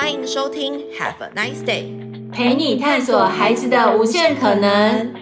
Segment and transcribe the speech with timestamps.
[0.00, 5.12] 欢迎收听 Have a nice day，陪你探索孩子的无限可能。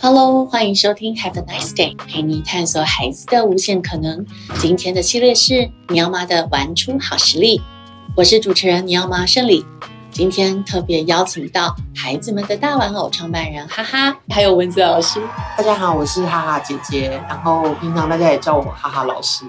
[0.00, 4.26] Hello，欢迎收听 Have a nice day，陪你探索孩子的无限可能。
[4.58, 7.62] 今天的系列是你要妈的玩出好实力，
[8.16, 9.64] 我是主持人你要妈胜利。
[10.10, 15.20] 今天特别邀请到孩子们的大玩偶创办人哈哈，还有文子老师。
[15.56, 19.44] 大家好，我是哈哈姐姐，然后平常大家也叫我哈哈老师。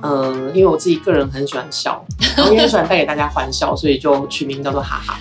[0.00, 2.02] 嗯，因为我自己个人很喜欢笑，
[2.36, 5.18] 然后因为喜欢带给大家欢笑，所以就取名叫做哈哈。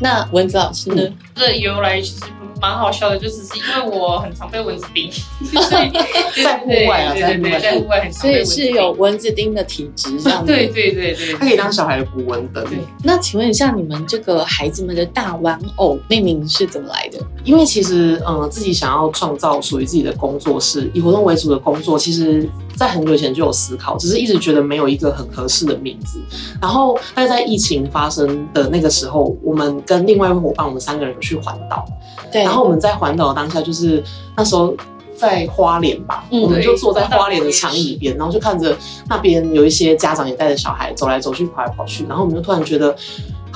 [0.00, 1.02] 那文子老师呢？
[1.34, 2.24] 这由来其实。
[2.64, 5.12] 蛮好笑的，就只是因为我很常被蚊子叮，
[5.68, 5.90] 所以
[6.42, 10.46] 在户外啊，在户外，在户外很所以是有蚊子叮的体质这样 子。
[10.50, 12.64] 对对对对，它可以当小孩的捕蚊灯。
[13.02, 17.18] 那请问一下，你们这个孩子们的大玩偶命名是怎么来的？
[17.44, 22.48] 因为其实，嗯，自己想要创造属于自己的工作室，以活动为主的工作，其实。
[22.76, 26.18] 在很久以前就有思考，只是一直觉得没有一个很合适的名字。
[26.60, 31.86] 然后，但是在疫情发生的那个时候，我们跟另外一位伙伴，我们三个人有去环岛。
[32.34, 32.44] 对。
[32.44, 34.02] 然后我们在环岛当下，就是
[34.36, 34.74] 那时候
[35.16, 38.76] 在花莲吧，嗯、我们就坐在花莲的长椅边，然后就看着
[39.08, 42.94] 那边有一些家长也带着小孩走来走去、跑来跑去，然后我们就突然觉得。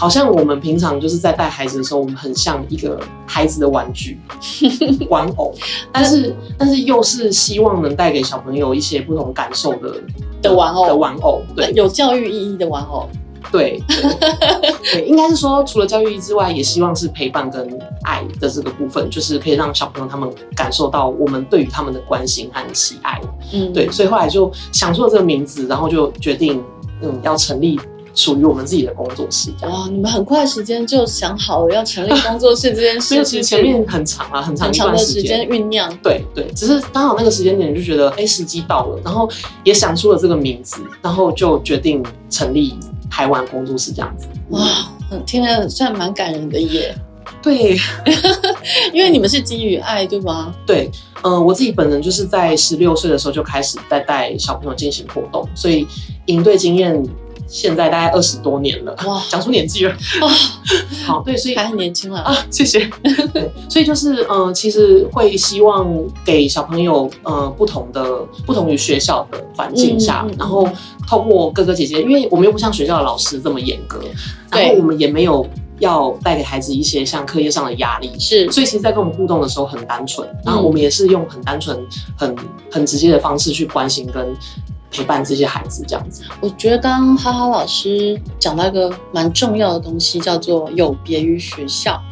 [0.01, 4.17] 好像我们平常就是在带孩子的时候，我们很像一个孩子的玩具、
[5.11, 5.53] 玩偶，
[5.91, 9.97] 但是但是又是希望能带给小朋友一些不同感受的
[10.41, 10.87] 的玩偶。
[10.87, 13.09] 的玩偶，对，有教育意义的玩偶，
[13.51, 17.67] 对对，对，应该是说除了教育意义之外，也希望是陪伴跟
[18.03, 23.21] 爱的这个部分，就是可以让小朋友他们感受到我们对于他们的关心和喜爱，
[23.53, 26.63] 嗯，对，所以后来就想出了这个名字，然后就决定
[27.03, 27.79] 嗯要成立。
[28.15, 29.53] 属于我们自己的工作室。
[29.63, 33.25] 哇，你们很快时间就想好了要成立工作室这件事情。
[33.25, 35.89] 其实前面很长啊，很长很长的时间酝酿。
[36.03, 39.31] 对对，只是刚好那个时间点就觉得，哎，时机到了，然后
[39.63, 42.77] 也想出了这个名字，然后就决定成立
[43.11, 44.27] 孩玩工作室这样子。
[44.51, 44.91] 哇，
[45.27, 46.95] 听了算蛮感人的耶。
[47.43, 47.77] 对，
[48.93, 50.55] 因为你们是基于爱，对吗？
[50.67, 50.91] 对，
[51.23, 55.87] 呃，我自己本人就是在十六岁的时候就开始在带小朋友进行活动，所以
[56.27, 57.03] 营队经验。
[57.49, 60.29] 现在大概二十多年了，哇， 讲出年纪了，啊，
[61.07, 62.79] 好，对，所以还很年轻了啊，谢谢。
[63.33, 65.91] 对，所以就是，嗯、呃，其实会希望
[66.25, 68.05] 给小朋友，呃，不同的、
[68.45, 70.69] 不同于学校的环境下，嗯嗯嗯、然后
[71.09, 73.99] 透过哥哥姐姐，因为我们又不像学校的老师这么严格，
[74.51, 75.47] 然后我们也没有
[75.79, 81.79] 要带给孩子一些像课业上的压力，是，所以其实，在跟我们互动的时候很单纯，然后我们也是用很单纯、
[82.17, 82.37] 很
[82.71, 84.37] 很直接的方式去关心跟。
[84.91, 92.03] 陪伴这些孩子这样子，我觉得刚刚哈哈老师讲到一个蛮重要的东西，叫做有别于学校。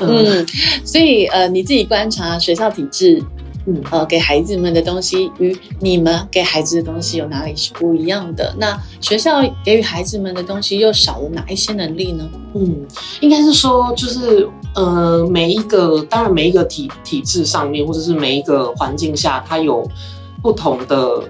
[0.00, 0.46] 嗯，嗯，
[0.84, 3.24] 所以呃，你自己观察学校体制，
[3.66, 8.54] 嗯，呃，给孩子们的东西与你们给孩子的东西有哪里是不一样的？
[8.58, 12.28] 那学校给予孩子们的东西又少了哪一些能力呢？
[12.54, 12.86] 嗯，
[13.20, 19.88] 应该是说，就是呃，每一个当然每一个体体制上面，或者是每一个环境下，它有
[20.42, 21.22] 不同的。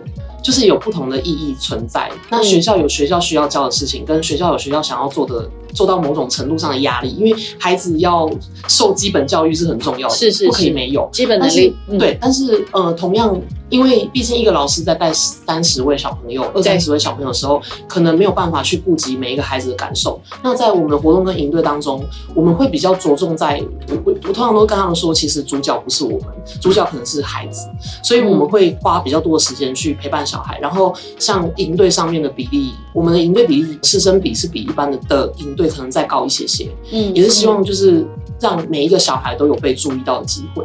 [0.44, 2.12] 就是有不同的意义存在。
[2.28, 7.10] 那学校有学校需要教的事情，跟学校有学校想要做的，做到某种程度上的压力。
[7.10, 8.30] 因为孩子要
[8.68, 11.76] 受基本教育是很重要的，是是是，不可以没有基本能力。
[11.98, 13.38] 对，但是呃，同样。
[13.70, 20.20] 因为毕竟一个老师在带三十位小朋友、二三十位小朋友的时候，可能没有办法去顾及每一个孩子的感受。
[20.44, 22.04] 那在我们的活动跟营队当中，
[22.36, 26.28] 我们会比较着重在，我我通常都跟他们说，其实主角不是我们，
[26.60, 27.66] 主角可能是孩子，
[28.00, 30.56] 所以我们会花比较多的时间去陪伴小孩。
[30.60, 38.06] 然后像营队上面的比例，我们的营队比例师生比是比一般的的营队可能再高一些些，嗯，也是希望就是
[38.40, 40.64] 让每一个小孩都有被注意到的机会。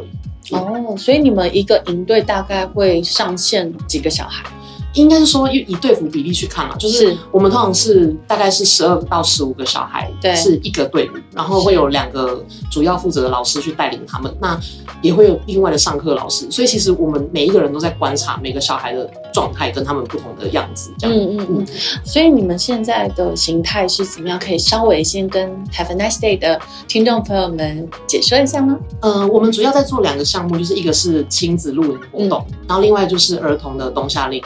[0.52, 4.44] 哦，所以你们一个营队大概会上线几个小孩？
[4.94, 14.58] 应该是说以以队服比例去看嘛，就是我们通常是大概是十二到十五个小孩，对，是一个队伍，然后会有两个主要负责的老师去带领他们，那
[15.00, 21.16] 也会有另外的上课老师，所以其实我们每一个人都在观察每个小孩的状态跟他们不同的样子，这样。
[21.16, 21.66] 嗯嗯嗯。
[22.04, 24.38] 所以你们现在的形态是怎么样？
[24.40, 28.78] 可以稍微先跟 Have a nice day 的听众朋友们解说一下吗？
[29.00, 34.44] 呃，我们主要在做两个项目，就是一个是亲子露营活动，嗯、然后另外就是儿童的冬夏令营。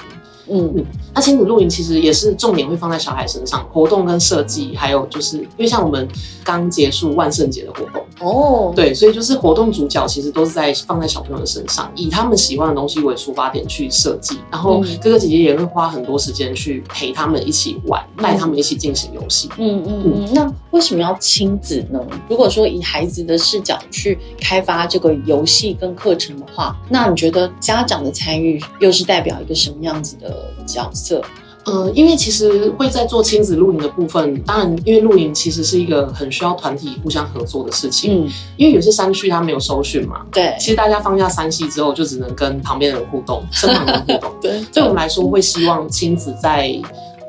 [0.49, 0.73] 嗯。
[0.77, 6.09] 嗯，那亲子露营其实也是重点会放在小孩身上，活动跟设计，还有就是因为像我们
[6.43, 8.03] 刚结束万圣节的活动。
[8.21, 19.49] 哦，对，所以就是活动主角其实都是在放在小朋友的身上，以他们喜欢的东西为出发点去设计，然后哥哥姐姐也会花很多时间去陪他们一起玩，带他们一起进行游戏。
[19.59, 20.29] 嗯嗯嗯。
[20.33, 22.01] 那为什么要亲子呢？
[22.29, 31.23] 如果说以孩子的视角去开发这个游戏跟课程的话，那你觉得家长的参与又是代表一个什么样子的角色？
[31.65, 38.27] 呃，因为其实会在做亲子露营的部分，当然，因为露营其实是一个很需要团体互相合作的事情。
[38.27, 40.27] 嗯，因为有些山区它没有收讯嘛。
[40.33, 40.55] 对。
[40.59, 44.31] 其实大家放下山系之后，就只能跟旁边的人互动， 身旁人互动。
[44.43, 44.61] 对。
[44.73, 46.69] 对我们来说，会希望亲子在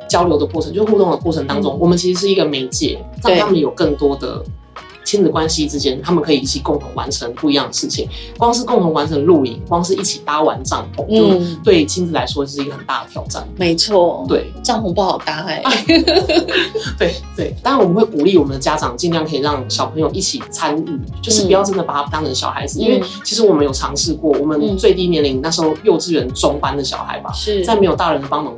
[0.08, 4.44] 交流的过程，就互动的过程当中，嗯、我们其实是一个媒介，让他们有更多的。
[5.06, 8.10] 亲子关系之间，他们可以一起共同完成不一样的事情。
[8.40, 13.48] 光是共同完成露营，光是一起搭完帐篷，就对亲子来说是一个很大的挑战。
[13.56, 15.62] 没错，对，帐篷不好搭哎。
[16.98, 28.52] 对对，当然我们会鼓励我们的家长尽量可以让小朋友一起参与，就是不要真的把他当成小孩子，因为其实我们有尝试过，我们最低年龄那时候幼稚园中班的小孩吧，是在没有大人的帮忙，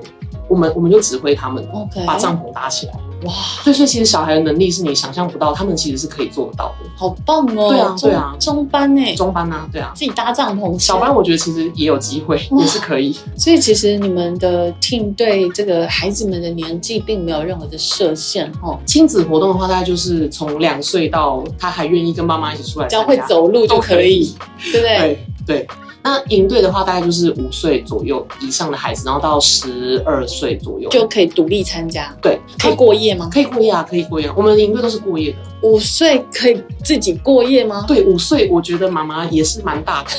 [0.47, 1.67] 我们我们就指挥他们
[2.05, 2.93] 把帐篷搭起来。
[3.23, 3.33] 哇，
[3.65, 7.69] 对，所以其实小孩的能力是你想象不到，他们其实是可以做得到的，好棒哦！
[7.69, 9.15] 对啊，对啊，中班呢？
[9.15, 10.77] 中班啊，对啊，自己搭帐篷。
[10.77, 13.17] 小班我觉得其实也有机会，也是可以。
[13.35, 18.77] 所以其实你们的 team 对这个孩子们的年纪并没有任何的设限哦。
[18.85, 24.35] 亲子活动的话，大概就是从两岁到他还愿意跟妈妈一起出来，只要会走路就可以，
[24.71, 24.97] 对不对？
[25.47, 25.67] 对对。
[26.03, 32.15] 那营队的话，大概就是五岁左右以上的孩子，然后到十二岁左右就可以独立参加。
[32.21, 33.29] 对，可以过夜吗？
[33.31, 34.31] 可以过夜啊，可以过夜。
[34.35, 35.37] 我们的营队都是过夜的。
[35.63, 37.83] 五岁可以自己过夜吗？
[37.87, 40.09] 对，五岁我觉得妈妈也是蛮大的。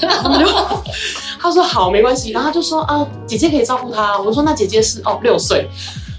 [1.40, 2.32] 他 说好，没关系。
[2.32, 4.20] 然后他就说啊，姐姐可以照顾他。
[4.20, 5.69] 我说那姐姐是哦六岁。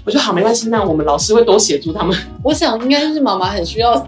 [0.04, 0.68] 我说好，没关系。
[0.70, 2.16] 那我们老师会多协助他们。
[2.42, 4.04] 我想应该是妈妈很需要。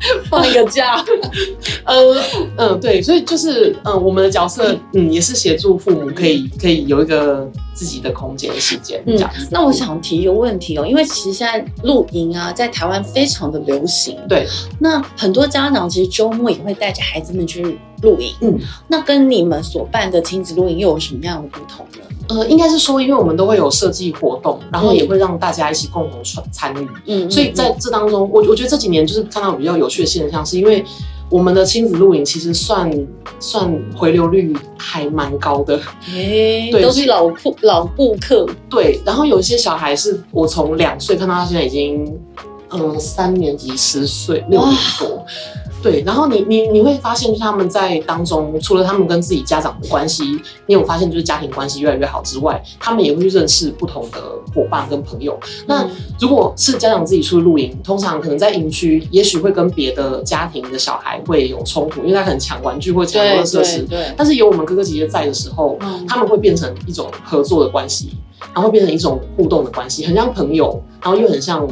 [0.30, 1.04] 放一个假，
[1.84, 2.16] 嗯
[2.56, 9.48] 嗯，对，所以就是嗯，我们的角色嗯也是协助父母可以可以有一个自己的空间时间这样子。
[9.50, 14.16] 那我想提一个问题哦，因为其实现在露营啊，在台湾非常的流行。
[14.28, 14.46] 对，
[14.78, 18.34] 那很多家长其实周末也会带着孩子们去露营。
[18.40, 18.58] 嗯，
[18.88, 21.98] 那跟你们所办的亲子露营又有什么样的不同呢？
[22.28, 30.84] 呃，应该是说，因为我们都会有设计活动，然后也会让大家一起共同参参与，嗯，所以在这当中，我我觉得这几年就是看到比较有趣的现象，是因为
[31.30, 32.90] 我们的亲子露营其实算
[33.38, 35.76] 算回流率还蛮高的，
[36.08, 42.18] 哎，对，都是老顾老顾客，对，然后有一些小孩是我从两岁看到他现在已经，
[42.70, 45.24] 嗯，三年级十岁六年多。
[45.82, 50.24] 对，然后你你你会发现，就是他们在当中，除了他们跟自己家长的关系，
[50.66, 54.20] 你有发现就是家庭关系越来越好之外，他们也会去认识不同的
[54.54, 55.38] 伙伴跟朋友。
[55.66, 55.88] 那
[56.18, 63.82] 如果是家长自己出去露营，通常可能在营区，也许会跟别的家庭的小孩会有冲突，因为他可能抢玩具或抢游乐设施。
[63.82, 68.10] 对，但是有我们哥哥姐姐在的时候，他们会变成一种合作的关系，
[68.54, 71.66] 然后会变成一种互动的关系，很像朋友，然后又很像。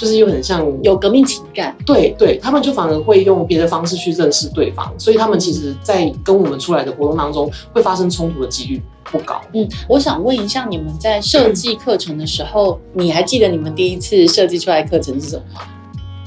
[0.00, 9.38] 就是又很像有革命情感，对对，他们就反而会用别的方式去认识对方，所以他们其实，在跟我们出来的活动当中，会发生冲突的几率不高。
[9.52, 15.60] 嗯，我想问一下，你们在设计课程的时候，嗯、你还记得你们第一次设计出来的课程是什么吗？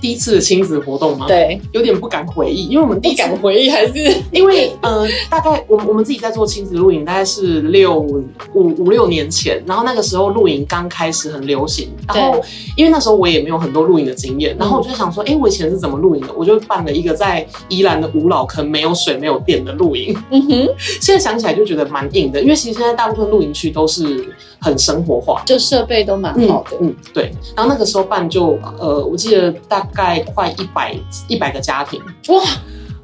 [0.03, 1.25] 第一次的亲子活动吗？
[1.29, 3.93] 对，有点不敢回忆，因为我们第一次不敢回忆还是
[4.33, 8.21] 因为呃，大概我们我们自己在做亲子露营，大概是六五
[8.53, 12.43] 五六年前，然后那个时候露营刚开始很流行，然后
[12.75, 16.33] 因为那时候我也没有很多露营的经验，然后我就想说，哎、欸，我以前是怎么露营的？
[16.33, 20.13] 我就办了一个在宜兰的五老坑没有水没有电的露营。
[20.31, 24.27] 嗯哼，现在想起来就觉得蛮硬的，因为其实现在大部分露营区都是
[24.59, 26.89] 很生活化，就设备都蛮好的嗯。
[26.89, 27.31] 嗯，对。
[27.55, 29.87] 然后那个时候办就呃，我记得大。
[29.93, 30.95] 大概快一百
[31.27, 32.01] 一百个家庭。
[32.29, 32.41] 哇，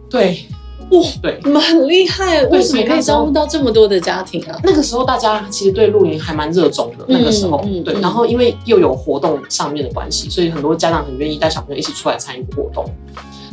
[0.10, 0.46] 对。
[0.91, 4.60] 哇，对，你们很厉害，为什么可以招募到这么多的家庭啊？
[4.63, 12.84] 那个时候大家其实对露营还蛮热衷的，那个时候，嗯嗯、对，然后因为又有活动上面的关系，所以很多家长很愿意带小朋友一起出来参与活动。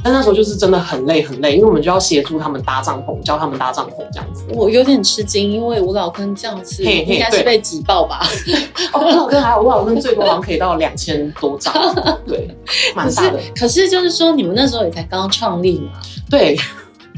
[0.07, 4.45] 但那时候就是真的很累很累，因为我们就要协助他们搭帐篷，教他们搭帐篷这样子。
[4.51, 8.25] 我有点吃惊，因为吴老坑这样子应该是被挤爆吧？
[8.95, 11.75] 哦，吴老坑还好，吴老坑最多好像可以到两千多张，
[12.25, 12.49] 对，
[12.95, 13.41] 蛮大的。
[13.59, 16.01] 可是就是说，你们那时候也才刚刚创立嘛？
[16.31, 16.57] 对。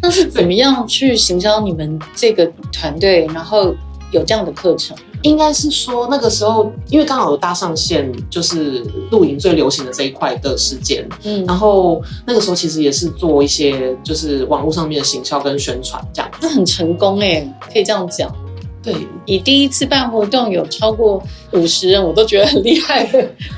[0.00, 3.74] 那是怎么样去行销你们这个团队，然后
[4.12, 4.96] 有这样的课程？
[5.22, 11.06] 应该是说那个时候，因为刚好有搭上线，就是露营最流行的这一块的时间。
[11.24, 16.30] 嗯，然后那个时候其实也是做一些就是网络上面的行销跟宣传，这样。
[16.40, 18.34] 那很成功哎，可以这样讲。
[18.82, 18.94] 对，
[19.26, 21.22] 你第一次办活动有超过
[21.52, 23.04] 五十人，我都觉得很厉害。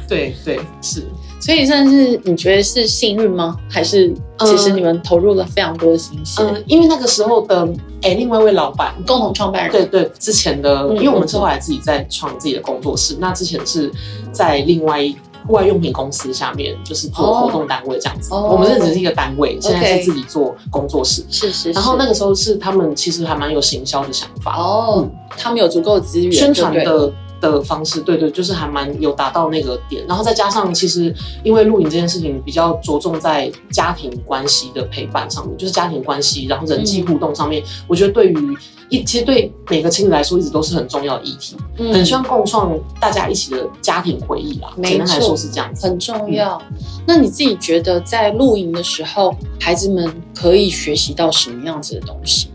[0.08, 1.04] 对对是。
[1.40, 3.56] 所以算是你觉得是幸运吗？
[3.70, 4.12] 还是
[4.46, 6.42] 其实你们投入了非常多的心血？
[6.42, 7.66] 嗯，因为那个时候的
[8.02, 13.90] 哎、欸，另外一位老板共同创办人，对对，之前的，因为我们是后来自己在创自己的工作室，嗯、那之前是
[14.32, 15.16] 在另外一
[15.46, 18.32] 户外用品公司下面，就是做活动单位这样子。
[18.34, 21.24] 哦、我们这只是一个单位，哦、现在是自己做工作室。
[21.28, 21.72] 是是，是。
[21.72, 24.56] 然后那个时候是他们其实还蛮有行销的想法。
[24.56, 30.04] 哦，嗯、他们有足够的资源，宣传的的方式，对对，就是还蛮有达到那个点。
[30.06, 38.56] 然后再加上，其实因为露营这件事情比较着重在家庭关系的陪伴上面，就是家庭关系，然后人际互动上面，嗯、我觉得对于。
[38.92, 44.68] 一其实对每个亲子来说，一直都是很重要的议题，嗯、很希望共创大家一起的家庭回忆啦。
[44.82, 46.60] 简单来说是这样子，很重要。
[46.72, 52.49] 嗯、那你自己觉得在露营的时候，孩子们可以学习到什么样子的东西？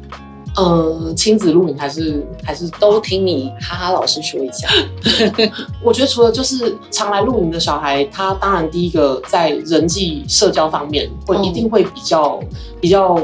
[0.56, 4.68] 呃，亲子露营还是还是都听你哈哈老师说一下。
[5.84, 12.48] 我觉得除了就是常来露营的小孩，他当然第一个在人际社交方面会一定会比较、嗯、
[12.82, 13.20] 比较。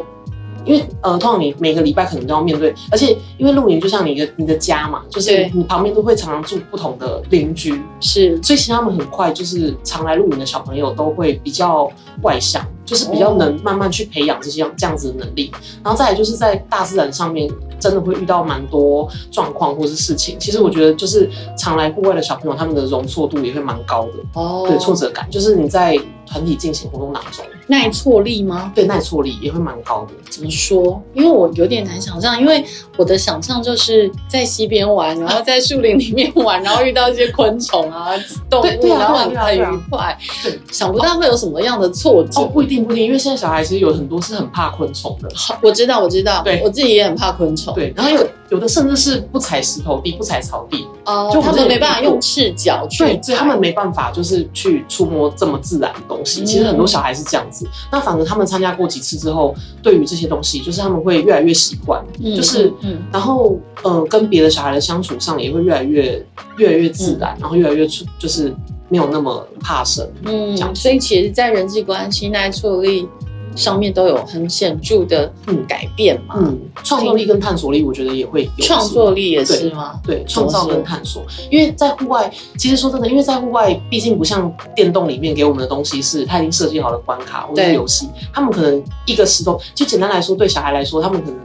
[0.65, 11.91] 因为呃，通常你每个礼拜可能都要面对，而且因为露营就像你的你的家嘛，就是你旁边都会常常住不同的邻居，是，所以其实他们很快就是常来露营的小朋友都会比较
[12.21, 15.51] 外向，就是比较能慢慢去培养这些这样子的能力，
[15.83, 27.43] 然后再来就是在大自然上面真的会遇到蛮多状况或是事情，其实我觉得就是常来户外的小朋友他们的容错度也会蛮高的哦，对，挫折感就是你在团体进行活动当中。
[27.67, 28.71] 耐挫力吗？
[28.75, 30.11] 对，耐挫力也会蛮高的。
[30.29, 31.01] 怎么说？
[31.13, 32.63] 因为我有点难想象，因为
[32.97, 38.11] 我的想象就是在溪边玩，然后在树林里面玩，然后遇到一些昆虫啊、
[38.49, 40.17] 动物，对，然后很很愉快。
[40.43, 42.41] 对，想不到会有什么样的挫折。
[42.41, 45.29] 哦，不一定，不一定，因为现在小孩其实有很多是很怕昆虫的。
[45.35, 47.73] 好，我知道，我知道，对，我自己也很怕昆虫。
[47.73, 50.85] 对，然后有有的甚至是不踩石头地，不踩草地。
[51.05, 56.43] 哦，就他们没办法用赤脚去，对，所以他们没办法就是去触摸这么自然的东西。
[56.43, 66.23] 其实很多小孩是这样子，那反而他们参加过几次之后，对于这些东西，就是他们会越来越习惯，嗯，就是，嗯然后呃，跟别的小孩的相处上也会越来越
[66.57, 67.87] 越来越自然，然后越来越
[68.19, 68.53] 就是
[68.89, 70.75] 没有那么怕生，嗯，这样。
[70.75, 73.07] 所以其实，在人际关系耐挫力。
[73.55, 75.31] 上面都有很显著的
[75.67, 78.65] 改变嘛，嗯，创造力跟探索力，我觉得也会有。
[78.65, 79.99] 创作力也是吗？
[80.03, 91.39] 对，创造跟探索，因为在户外，其实说真的，因为在户外，毕竟不像电动里面给我们的东西是，他已经设计好的关卡或者游戏，他们可能一个石头，就简单来说，对小孩来说，他们可能。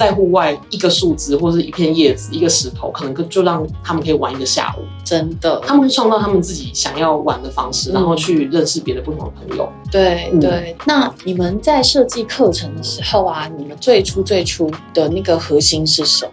[0.00, 4.82] 在户外，一个树枝或是一片叶子，一个石头，可能就让他们可以玩一个下午。
[5.04, 9.70] 真的，他们会创造他们自己想要玩的方式，嗯、然后去认识别的不同的朋友。
[9.92, 10.74] 对、嗯、对。
[10.86, 16.32] 那你们在设计课程的时候啊，你们最初最初的那个核心是什么？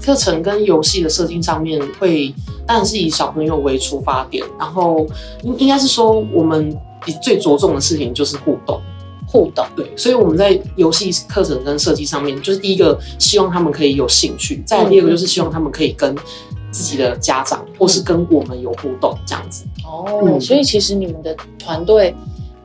[0.00, 2.32] 课程跟游戏的设定上面会，
[2.64, 5.04] 当然是以小朋友为出发点，然后
[5.42, 6.72] 应应该是说，我们
[7.20, 8.80] 最着重的事情就是互动。
[9.30, 16.16] 互动，对，所以我们在游戏课程跟设计上面，就是第一个希望他们可以有兴趣，再来第二个就是希望他们可以跟
[16.70, 19.66] 自己的家长或是跟我们有互动这样子。
[19.84, 22.14] 哦，嗯、所以其实你们的团队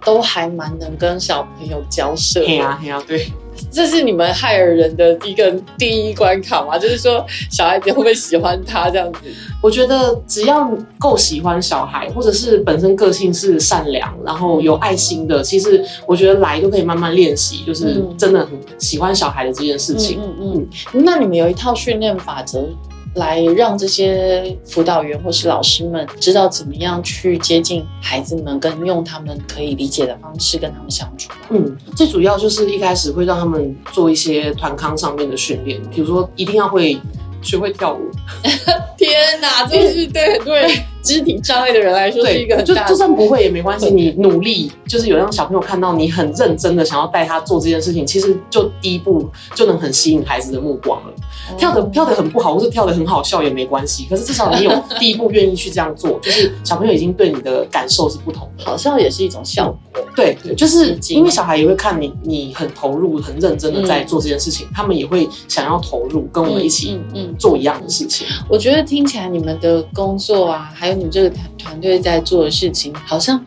[0.05, 2.39] 都还蛮能跟小朋友交涉。
[2.39, 3.27] 对啊，对啊，对。
[3.73, 6.77] 这是你们害尔人的一个第一关卡吗？
[6.77, 9.19] 就是说小孩子会不会喜欢他这样子？
[9.61, 20.19] 我觉得只要够喜欢小孩，或者是本身个性是善良，然后有爱心的，其实我觉得来都可以慢慢练习，就是真的很喜欢小孩的这件事情。
[20.21, 21.03] 嗯嗯，嗯，嗯。
[21.03, 22.69] 那你们有一套训练法则？
[23.15, 31.31] 来让这些辅导员或是老师们知道怎么样去接近孩子们，跟用他们可以理解的方式跟他们相处。
[31.49, 36.99] 嗯，最主要就是一开始会让他们做一些团康上面的训练，比如说一定要会
[37.41, 38.09] 学会跳舞。
[38.97, 40.69] 天哪，这是对很多人
[41.03, 42.87] 肢体障碍的人来说是一个很大的。
[42.87, 51.13] 就就算不会也没关系，你努力就是有让小朋友看到你很认真的想要带他做这件事情，其实就第一步就能很吸引孩子的目光了。
[51.57, 54.07] 跳的跳的很不好，或是跳的很好笑也没关系。
[54.09, 60.01] 可是至少你有 第一步愿意去这样做，就是小朋友已经对你的感受是不同的，好笑也是一种效果。
[60.15, 68.25] 对对，就是因为小孩也会看你，你很投入、很认真的在做这件事情，他们也会想要投入，跟我们一起嗯做一样的事情。
[68.47, 73.43] 我觉得听起来你们的工作啊，还有你们这个团团队在做的事情，好像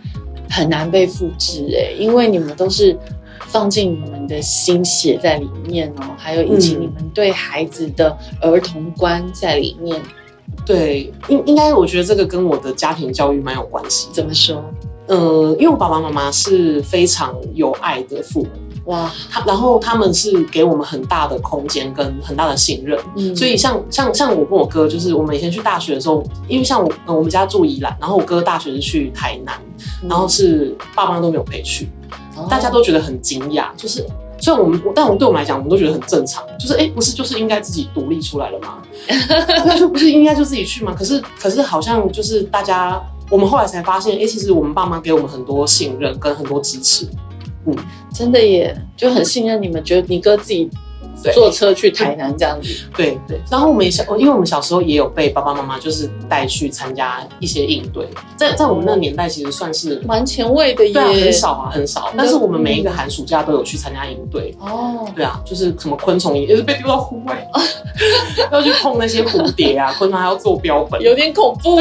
[0.50, 2.96] 很难被复制哎，因为你们都是。
[3.48, 9.96] 放进你们的心血在里面哦，还有以及你们对孩子的儿童观在里面。
[9.98, 14.08] 嗯、对，应应该我觉得这个跟我的家庭教育蛮有关系。
[14.12, 14.62] 怎么说？
[15.06, 18.50] 呃，因为我爸爸妈妈是非常有爱的父母，
[18.86, 29.54] 哇，他然后他们是给我们很大的空间跟很大的信任，嗯，所以像像像我跟我哥，就是我们以前去大学的时候，因为像我我们家住宜兰，然后我哥大学是去台南，
[30.08, 31.88] 然后是爸妈都没有陪去。
[32.50, 34.06] 大家都觉得很惊讶，就是
[34.38, 38.78] 虽然我们，但我们对我们来讲，我们都觉得很正常，就是哎、欸，不是就是应该自己独立出来了吗？
[39.64, 40.94] 那就不是应该就自己去吗？
[40.96, 47.08] 可是可是好像就是大家我们后来才发现，哎、欸，其实我们爸妈给我们很多信任跟很多支持。
[47.66, 47.76] 嗯，
[48.12, 50.70] 真的耶，就很信任你们，觉得你哥自己。
[51.32, 53.40] 坐车去台南这样子，对对。
[53.50, 58.06] 然后我们也小，因为我们小时候也有被爸爸妈妈就是带去参加一些营队，
[58.36, 62.12] 在在我们那个年代其实算是蛮前卫的耶，对啊，很少啊，很少。
[62.16, 67.46] 但是我们每一个寒暑假都有去参加营队哦，对啊，就是什么昆虫营也是被丢到户外，
[68.52, 71.76] 要去碰那些蝴蝶啊，昆虫还要做标本，有点恐怖。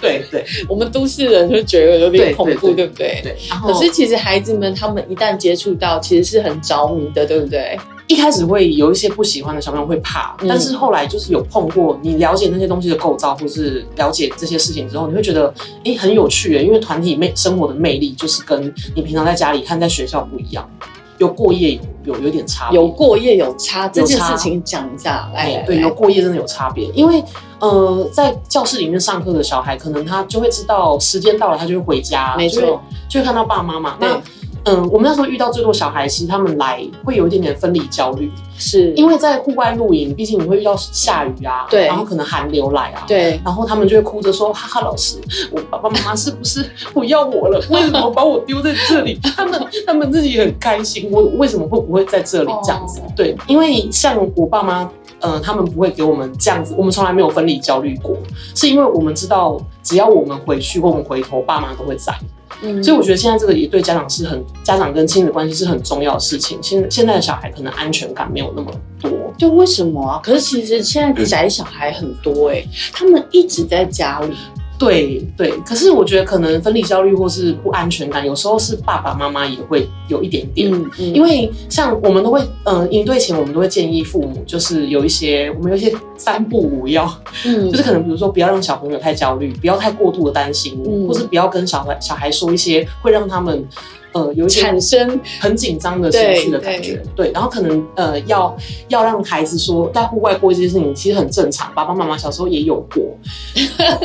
[0.00, 3.20] 对对，我们都市人就觉得有点恐怖，对不对？
[3.22, 3.36] 对。
[3.62, 7.78] 可是其实孩子们他们一旦接触到，其实是很着迷的，对不对？
[8.12, 20.68] 一开始会有一些不喜欢的小朋友会怕，但是后来就是有碰过，你了解那些东西的构造，或是了解这些事情之后，你会觉得哎、欸、很有趣诶，因为团体魅生活的魅力就是跟你平常在家里看在学校不一样，
[21.16, 27.24] 有过夜有有有点差别，有过夜有差这件事情讲一下，哎，对，有过夜真的有差别，因为
[27.60, 32.78] 呃在教室里面上课的小孩，可能他就会知道时间到了，他就会回家，没错，
[33.08, 34.20] 就会看到爸爸妈妈那。
[34.64, 47.60] 嗯，我们那时候遇到最多小孩，其实他们来会有一点点分离焦虑，是因为在户外露营，毕竟你会遇到下雨啊，对，然后可能寒流来啊，对，然后他们就会哭着说：“哈哈，老师，我爸爸妈妈是不是不要我了？
[47.70, 49.18] 为什么把我丢在这里？
[49.36, 53.00] 他们他们自己很开心，我为什么会不会在这里这样子？
[53.16, 54.82] 对，因为像我爸妈，
[55.20, 58.16] 嗯、呃，他们不会给我们这样子，我们从来没有分离焦虑过，
[58.54, 62.14] 是因为我们知道，只要我们回去或我们回头，爸妈都会在。
[62.62, 66.58] 嗯，所以我觉得现在这个也对家长是很，家长跟亲子关系是很重要的事情。
[66.62, 70.20] 现现在的小孩可能安全感没有那么多，就为什么啊？
[70.22, 74.34] 可是其实现在宅小孩很多哎、欸，他们一直在家里。
[74.78, 80.72] 对对，可是我觉得可能分离焦虑或是不安全感，有时候是爸爸妈妈也会有一点点。
[80.72, 87.04] 嗯嗯，因为像我们都会，嗯、呃，营队前我们都会建议父母，就是有一些我们有一些三不五要，
[87.44, 93.64] 嗯，就是可能比如说不要让小朋友太焦虑，不要太过度的担心，嗯，或是不要跟小孩小孩说一些会让他们。
[94.12, 98.56] 呃，有产生很紧张的情绪的感觉，对，对，然后可能呃，要
[98.88, 103.02] 要让孩子说，在户外过一些事情其实很正常，爸爸妈妈小时候也有过，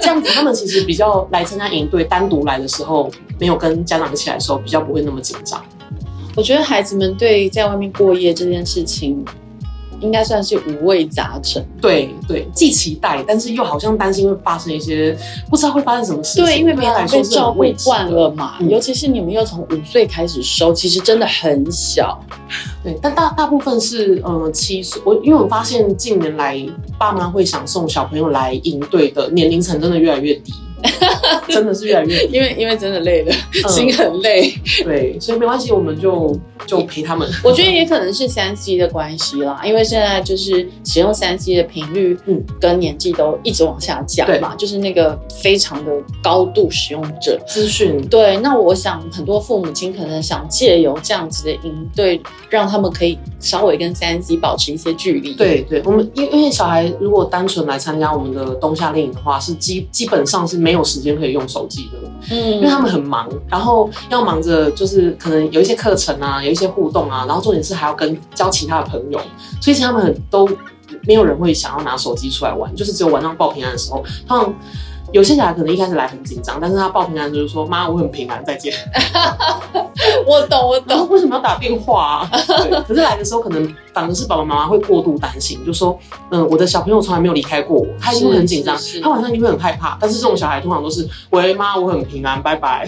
[0.02, 5.64] 这样子他们其实比较来参加营队，单独来的时候，没有跟家长一起来的时候，比较不会那么紧张。
[6.36, 9.26] 我觉得孩子们对在外面过夜这件事情。
[10.02, 15.18] 应该算是五味杂陈，对对，既期待，但是又好像担心会发生一些
[15.50, 16.46] 不知道会发生什么事情。
[16.46, 22.20] 对，因为没有被照顾惯了嘛，嗯、尤其是你们又从五岁开始收，其实真的很小。
[22.84, 25.02] 对，但大大部分是呃七岁。
[25.06, 26.64] 我因为我发现近年来
[26.98, 30.54] 爸妈会想送小朋友来应对的年龄层真的越来越低。
[31.50, 34.54] 真的是越来越，因为因为真的累了，嗯、心很累。
[34.84, 37.28] 对，所以没关系，我们就就陪他们。
[37.44, 48.02] 我觉得也可能是三 C 的关系啦，因为现在就是使用三 C 的频率，嗯，跟年纪都一直往下降嘛，对就是那个非常的高度使用者资讯。
[48.08, 55.34] 对，那我想很多父母亲可能想借由这样子的应对，让他们可以稍微跟三 C 保持一些距离。
[55.34, 69.20] 对对，我们因为因为小孩如果单纯来参加我们的冬夏令营的话，是基基本上是没有时间可以用手机的，嗯，因为他们很忙，然后要忙着就是可能有一些课程啊，有一些互动啊，然后重点是还要跟交其他的朋友，
[69.62, 70.48] 所以其实他们都
[71.04, 74.54] 没有人会想要拿手机出来玩，就是只有晚上报平安的时候，他们。
[75.12, 78.74] 有些小孩可能一开始来很紧张，但是他报平安就是说，妈，我很平安，再见。
[80.26, 81.08] 我懂，我懂。
[81.10, 82.30] 为什么要打电话啊？
[82.48, 82.82] 对。
[82.82, 85.98] 可是来的时候，可能反而是爸爸妈妈会过度担心，就说，
[86.30, 89.98] 嗯，我的小朋友从来没有离开过我，他一定会很紧张，他晚上一定会很害怕。
[90.00, 92.88] 但是这种小孩通常都是，喂，妈，我很平安，拜拜。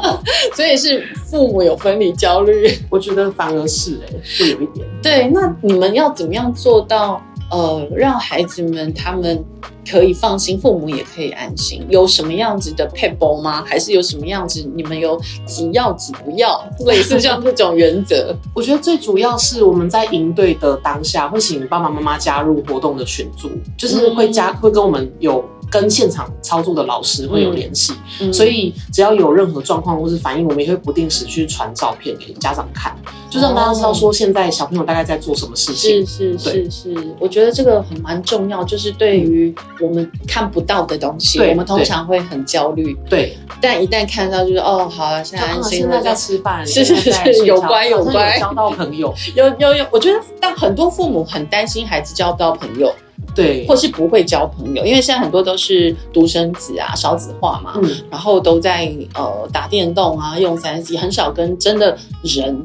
[0.54, 4.86] 所以是父母有分离焦虑，我觉得反而是哎、欸，会有一点。
[5.02, 7.20] 对，那你们要怎么样做到？
[7.54, 9.44] 呃，让孩子们他们
[9.88, 11.86] 可以放心，父母也可以安心。
[11.88, 13.62] 有什么样子的配包吗？
[13.64, 14.68] 还是有什么样子？
[14.74, 16.60] 你们有几要几不要？
[16.86, 18.34] 类似像这种原则？
[18.56, 25.44] 我觉得最主要是我们在营队的当下，会请爸爸妈妈加入活动的群组，就是会加会跟我们有。
[25.74, 27.92] 跟现场操作的老师会有联系，
[28.32, 32.96] 所以只要有任何状况或是反应，我们也会不定时去传照片给家长看，
[33.28, 36.06] 就让大家知道说现在小朋友大概在做什么事情。
[36.06, 42.96] 是是是是，我觉得这个很蛮重要，就是对于我们看不到的东西，嗯、我们通常会很焦虑。
[43.10, 52.94] 对，但一旦看到，就是哦，好了，现在安心了，现在在吃饭，是是是，有乖有乖，交到朋友，有有有，我觉得但很多父母很担心孩子交不到朋友。
[53.34, 62.56] 对，或是不会交朋友，因为现在很多都是独生子啊、少子化嘛，嗯，然后都在呃打电动啊、用三 C，很少跟真的人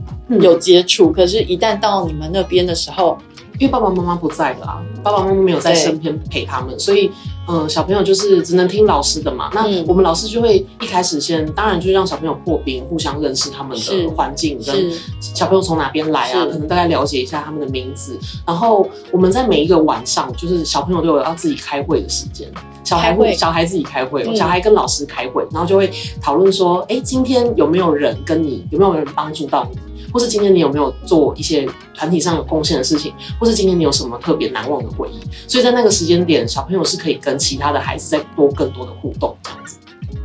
[0.42, 1.10] 有接触。
[1.12, 3.18] 嗯，可是，一旦到你们那边的时候，
[3.60, 7.12] 因为爸爸妈妈不在了啊，爸爸妈妈没有在身边陪他们，所以
[7.48, 9.50] 嗯、呃，小朋友就是只能听老师的嘛。
[9.54, 18.18] 那我们老师就会一开始先，当然就是让小朋友破冰，互相认识他们的环境，跟小朋友从哪边来啊，可能大概了解一下他们的名字。
[18.48, 22.48] 然后我们在每一个晚上，就是小朋友都有要自己开会的时间。
[22.86, 25.92] 小孩会，小孩自己开会，小孩跟老师开会，然后就会
[26.22, 29.78] 讨论说，哎，今天有没有人跟你，有没有人帮助到你，
[30.12, 35.20] 或是今天你有没有做一些团体上有贡献的事情，或是今天你有什么特别难忘的回忆？
[35.48, 39.78] 所以在那个时间点，小朋友是可以跟其他的孩子再多更多的互动，这样子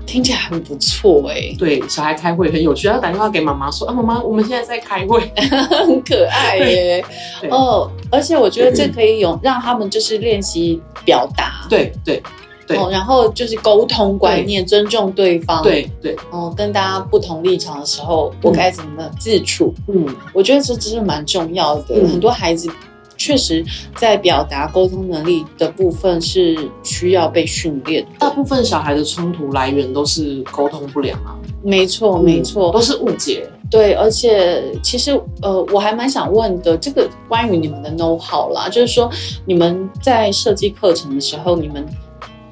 [0.07, 1.55] 听起来很不错哎。
[1.59, 5.20] 对，小孩开会很有趣，他打电话给妈妈说，啊，妈妈，我们现在在开会，
[5.87, 7.05] 很可爱耶。
[7.51, 11.66] 哦，而且我觉得这可以有让他们就是练习表达。
[11.68, 12.23] 对对。
[12.66, 15.62] 对哦，然后就是沟通观念，尊重对方。
[15.62, 16.16] 对对。
[16.31, 19.74] 哦，跟大家不同立场的时候，我该怎么自处？
[19.88, 21.94] 嗯，我觉得这真是蛮重要的。
[22.09, 22.70] 很多孩子
[23.16, 23.64] 确实
[23.96, 28.07] 在表达沟通能力的部分是需要被训练。
[28.18, 31.37] 大部分小孩的冲突来源都是沟通不良啊。
[31.62, 33.48] 没错，没错，都是误解。
[33.70, 39.11] 对，而且其实呃，我还蛮想问的，这个关于你们的 know how 啦，就是说
[39.44, 41.87] 你们在设计课程的时候，你们。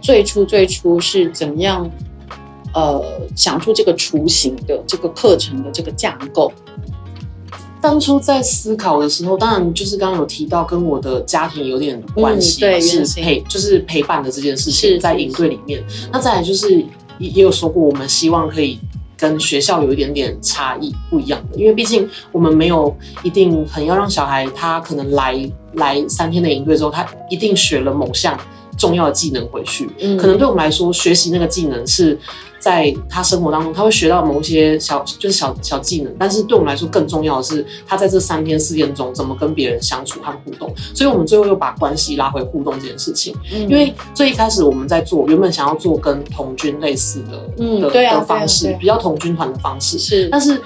[0.03, 1.89] 最初最初是怎么样，
[2.75, 3.03] 呃，
[3.37, 6.53] 想出这个雏形的这个课程的这个架构？
[7.81, 15.83] 当初在思考的时候，当然就是刚刚有提到跟我的家庭有点关系，嗯、对，是陪就是陪伴的这件事情，在营队里面。
[16.13, 16.77] 那再来就是
[17.19, 18.79] 也也有说过，我们希望可以
[19.17, 28.39] 跟学校有一点点差异不一样的，因为毕竟我们没有一定很要让小孩他可能来来三天的营队之后，他一定学了某项。
[28.83, 32.19] 重要的技能回去，嗯，可能对我们来说，学习那个技能是
[32.59, 36.13] 在他生活当中，他会学到某些小，就是小小技能。
[36.19, 40.75] 但是对我们来说，更重要的是他在这三天四天中怎么跟别人相处和互动。
[40.93, 43.33] 所以，我们最后又把关系拉回互动这件事情。
[43.53, 50.29] 嗯，因为最一开始我们在做，原本想要做跟童军类似的，嗯，的的方式，比较童军团的方式是。
[50.29, 50.61] 但是，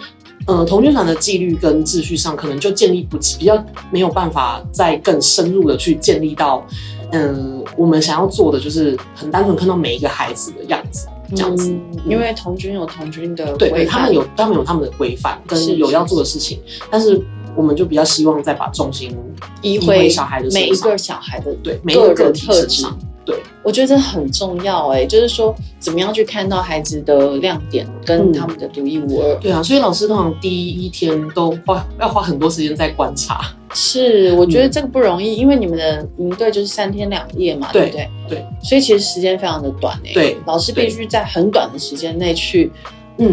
[0.46, 6.64] 呃，童军团的纪律跟秩序上，可能就建立不起，比较没有办法再更深入的去建立到。
[7.12, 11.70] 嗯，我们想要做的就是很单纯看到每一个孩子的样子，这样子。
[11.70, 17.22] 嗯、因为童军有童军的对，他们有他们有他们的规范跟有要做的事情，是是是，但是
[17.54, 19.16] 我们就比较希望再把重心
[19.62, 22.98] 移回小孩的身上，每一个小孩的对每一个个体身上。
[23.26, 29.34] 对，我觉得这很重要哎、欸，就是说怎么样去看到孩子的亮点跟他们的独一无二。
[29.40, 33.40] 对啊，所以老师通常第一天都花 要花很多时间在观察。
[33.74, 38.08] 是，我觉得这个不容易，嗯、因为你们的营队就是三天两夜嘛，对，对不对？
[38.28, 40.14] 对，所以其实时间非常的短哎、欸。
[40.14, 42.70] 对，老师必须在很短的时间内去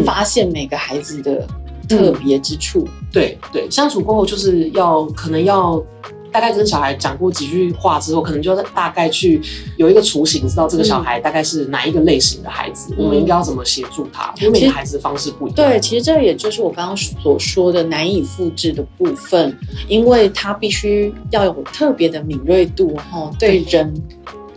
[0.04, 1.46] 发现每个孩子的
[1.88, 2.80] 特别之处。
[2.80, 5.80] 嗯、对对，相处过后就是要可能要。
[6.34, 9.40] 大概跟小孩讲过几句话之后，可能就大概去
[9.76, 14.34] 有一个雏形，知道这个小孩大概是哪一个类型的孩子，嗯、我们应该要怎么协助他。
[14.40, 15.54] 因为每个孩子的方式不一样。
[15.54, 23.94] 对，其实这也就是我刚刚所说的难以复制的部分，因为他必须要有特别的敏锐度，哈，对人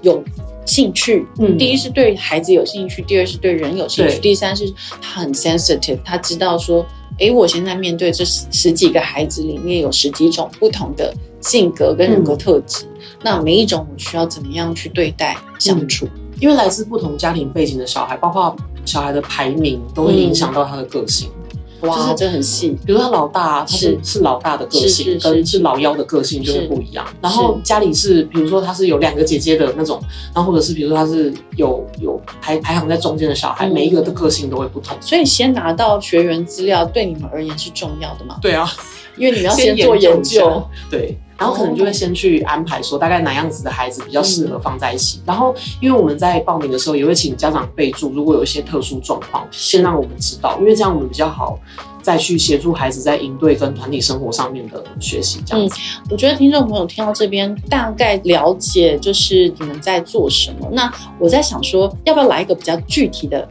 [0.02, 0.24] 有
[0.68, 1.26] 兴趣。
[1.40, 6.86] 嗯，第一是对孩子有兴趣，第二是对人有兴趣，第三是他很 sensitive，他知道说。
[7.20, 16.06] 诶，我现在面对这十十几个孩子里面有十几种不同的性格跟人格特质，嗯、那每一种我需要怎么样去对待相处？
[16.06, 21.28] 嗯、因为来自不同家庭背景的小孩，包括小孩的排名，都会影响到他的个性。
[21.30, 21.47] 嗯
[21.82, 22.70] 哇，这很细。
[22.86, 27.06] 比如说他老大，他是是老大的个性，跟是老幺的个性就会不一样。
[27.22, 30.02] 然后家里是，比如说他是有两个姐姐的那种，
[30.34, 34.98] 然后或者是比如说他是有有排排行在中间的小孩，每一个的个性都会不同。
[35.00, 38.38] 所以先拿到学员资料对你们而言是重要的吗？
[38.42, 38.68] 对啊，
[39.16, 40.64] 因为你们要先做研究。
[40.90, 41.18] 对。
[41.38, 45.20] 然后可能就会先去安排说大概哪样子的孩子比较适合放在一起。
[45.20, 51.60] 嗯、然后因为我们在报名的时候也会请家长备注，如果有一些特殊状况，先让我们知道，因为这样我们比较好
[52.02, 55.42] 再去协助孩子在应对跟团体生活上面的学习。
[55.46, 60.70] 这样子，嗯，我觉得听众朋友听到这边大概了解就是你们在做什么。
[60.72, 63.48] 那我在想说，要不要来一个比较具体的？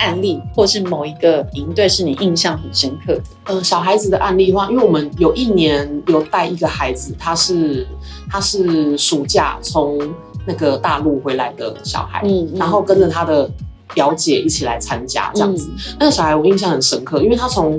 [0.00, 3.22] 案例，或是某一个营队是你印象很深刻的？
[3.44, 7.86] 呃，小孩子的案例的话，因为我们有一年有带一个孩子，他是
[8.28, 9.98] 他是暑假从
[10.46, 13.48] 那个大陆回来的小孩，嗯，嗯，然后跟着他的
[13.94, 15.68] 表姐一起来参加这样子。
[15.72, 17.78] 嗯、那个小孩我印象很深刻，因为他从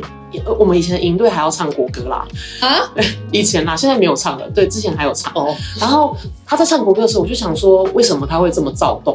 [0.58, 2.26] 我们以前的营队还要唱国歌啦
[2.62, 2.80] 啊，
[3.32, 5.54] 以前啦，现在没有唱了，对，之前还有唱哦。
[5.80, 9.14] 然后他在唱国歌的时候，我就想说，为什么他会这么躁动？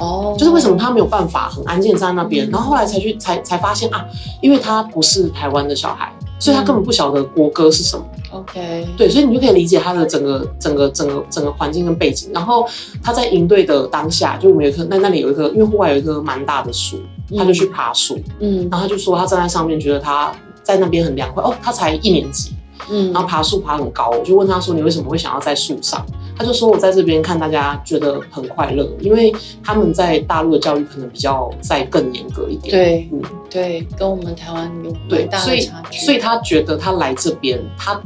[0.00, 4.04] 哦，就是为什么他没有办法很安静站在那边，然后后来才去才才发现啊，
[4.40, 8.04] 因为他不是台湾的小孩，所以他根本不晓得国歌是什么。
[8.32, 12.30] OK，对，所以你就可以理解他的整个整个整个整个环境跟背景。
[12.32, 12.66] 然后
[13.02, 17.00] 他在营队的当下，就我们有一棵那那里有一棵，因为户外有一棵蛮大的树，
[17.36, 20.32] 他就去爬树，嗯，然后他就说他站在上面，觉得他
[20.62, 21.42] 在那边很凉快。
[21.42, 22.52] 哦，他才一年级，
[22.88, 26.06] 嗯，然后爬树爬很高，我就问他说，你为什么会想要在树上？
[26.40, 29.30] 他就说我在这边看大家觉得很快乐，因为
[29.62, 38.00] 他们在大陆的教育可能比较再更严格一点，对，嗯，对，跟我们台湾有对大的差距，所以他觉得他来这边，他。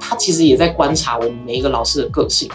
[0.00, 2.48] 他其实也在观察我们每一个老师的个性，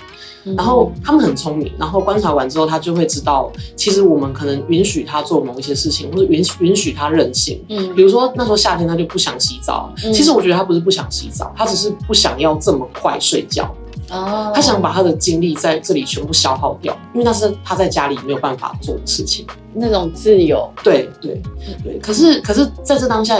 [0.55, 7.63] 然后他们很聪明，然后观察完之后，他就会知道，其实我们可能允许他做某一些事情，或者允允许他任性。
[7.69, 13.73] 嗯，比如说那时候夏天他就不想洗澡，其实我觉得他不是不想洗澡，他只是不想要这么快睡觉。
[14.11, 20.69] 哦，他想把他的精力在这里全部消耗掉，因为那是他在家里没有办法做的事情，那种自由。
[20.83, 21.41] 对对
[21.83, 23.39] 对，可是可是在这当下。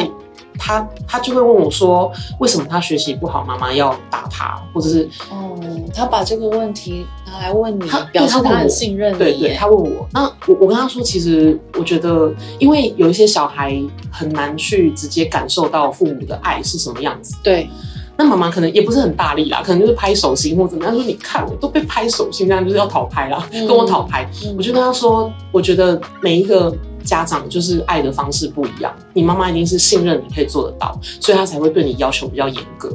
[0.61, 4.61] 他他就会问我说：“为什么他学习不好，妈妈要打他？
[4.73, 5.09] 或者是……
[5.31, 5.57] 哦，
[5.95, 9.17] 他把这个问题拿来问你，他表示他很信任你。
[9.17, 17.37] 对对，他问我，那我我跟他说，其实我觉得，因为有一些小孩很难去直接感受到父母的爱是什么样子。
[17.41, 17.69] 对，
[18.19, 20.93] 那妈妈可能也不是很大力啦，可能就是拍手心或怎么样。
[20.93, 24.29] 说你看，我都被拍手心，这样就是要讨拍啦，嗯、跟我讨拍。
[24.45, 32.91] 嗯、我就跟他说，我觉得每一个。”家长就是爱的方式不一样，你妈妈一定是信任你可以做得到，所以她才会对你要求比较严格。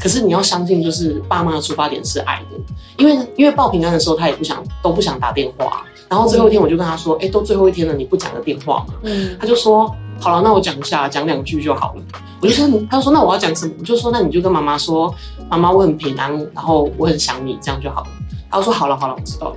[0.00, 2.56] 可是你要相信，就是爸妈的出发点是爱的，
[2.96, 5.84] 因为因为报平安的时候，他也不想都不想打电话。
[6.08, 12.02] 然后最后一天，我就跟他说：“哎、嗯欸，都最后一天了，你不讲个电话吗？”嗯，他就说：“好了，那我讲一下，讲两句就好了。”
[12.40, 15.12] 我就说：“他就说那我要讲什么？”我就说：“那你就跟妈妈说，
[15.50, 18.06] 妈妈我很平安，然后我很想你，这样就好了。”
[18.48, 19.56] 他说：“好了好了，我知道了。”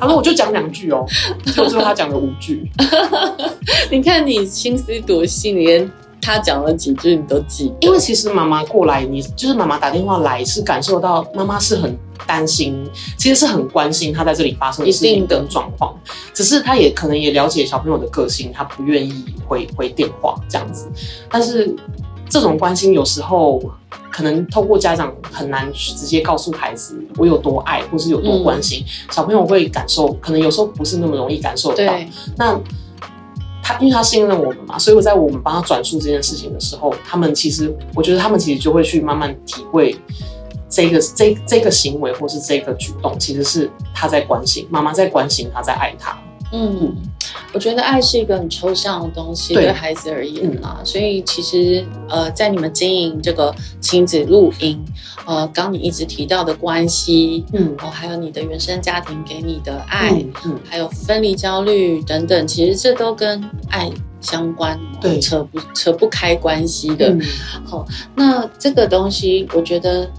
[0.00, 1.04] 他说：“我就讲两句哦。”
[1.54, 2.70] 就最后他讲了五句。
[3.90, 5.90] 你看你心思多细，腻
[6.24, 7.74] 他讲了几句你都记得。
[7.80, 12.82] 因为其实妈妈过来，你就是妈妈打电话来，是感受到妈妈是很担心，
[13.18, 15.94] 其实是很关心他在这里发生的事情跟状况。
[16.32, 20.88] 只是他也可能也了解小朋友的个性，他不愿意回回电话这样子。
[21.28, 21.74] 但是
[22.28, 23.62] 这种关心有时候。
[24.10, 31.92] 可能透过家长很难直接告诉孩子我有多爱，或是有多关心，嗯、小朋友会感受，可能有时候不是那么容易感受得到。
[32.36, 32.60] 那
[33.66, 39.96] 他因为他信任我们嘛，所以我在我们帮他转述这件事情的时候，他们其实我觉得他们其实就会去慢慢体会
[40.68, 46.14] 这个这这个行为或是这个举动，其实是他在关心，妈妈在关心他，在爱他。
[46.54, 46.96] 嗯。
[47.52, 54.84] 我觉得爱是一个很抽象的东西，对孩子而言啦，嗯、所以其实呃，在你们经营这个亲子录音，
[55.24, 63.88] 呃，刚你一直提到的关系，嗯，哦，还有你的原生家庭给你的爱，嗯，嗯还有分离焦虑等等，其实这都跟爱
[64.20, 67.16] 相关，对，扯不扯不开关系的。
[67.64, 67.86] 好、嗯哦，
[68.16, 70.10] 那这个东西，我觉得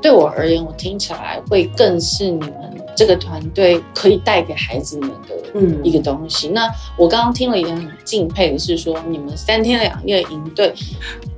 [0.00, 2.75] 对我而言，我听起来会更是你们。
[2.96, 6.48] 这个团队可以带给孩子们的一个东西。
[6.48, 10.74] 嗯、那我刚刚听了一个很敬佩的是说，你们三天两夜营队，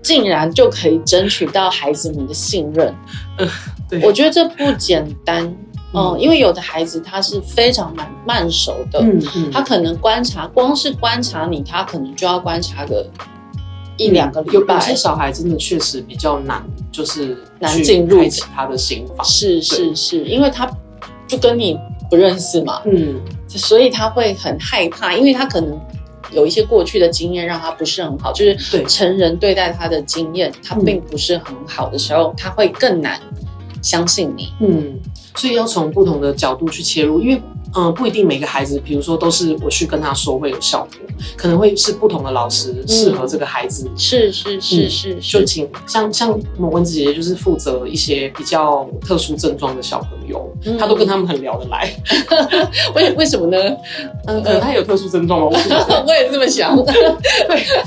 [0.01, 2.95] 竟然就可以争取到孩子们的信任。
[3.39, 3.49] 嗯、
[3.91, 5.45] 对，我觉得这不简单。
[5.93, 13.05] 嗯，嗯，因为有的孩子他是非常慢慢熟的，嗯嗯、他可能观察，光是观察你，他可能就要观察个
[13.97, 14.75] 一两个礼拜。
[14.75, 18.23] 有些小孩真的确实比较难，就是难进入
[18.55, 19.27] 他的心房。
[19.27, 20.71] 是是是，因为他。
[21.29, 21.79] 就跟你
[22.11, 25.79] 不认识嘛，嗯，所以他会很害怕，因为他可能
[26.33, 33.21] 有一些过去的经验让他不是很好，就是成人对待他的经验，他并不是很好的时候，他会更难
[33.83, 34.99] 相信你，嗯，
[35.37, 37.41] 所以要从不同的角度去切入，因为。
[37.77, 41.01] 嗯，不一定每个孩子，比如说都是我去跟他说会有效果，
[41.37, 43.91] 可能会是不同的老师适合这个孩子。
[43.97, 51.93] 是是是是，就请像像蚊子姐姐就是负责一些比较特殊症状的小朋友，她都跟他们很聊得来。
[52.95, 53.59] 为为什么呢？
[54.27, 55.47] 嗯，可能他有特殊症状吗？
[55.51, 56.75] 我 也是这么想。
[56.85, 56.95] 对，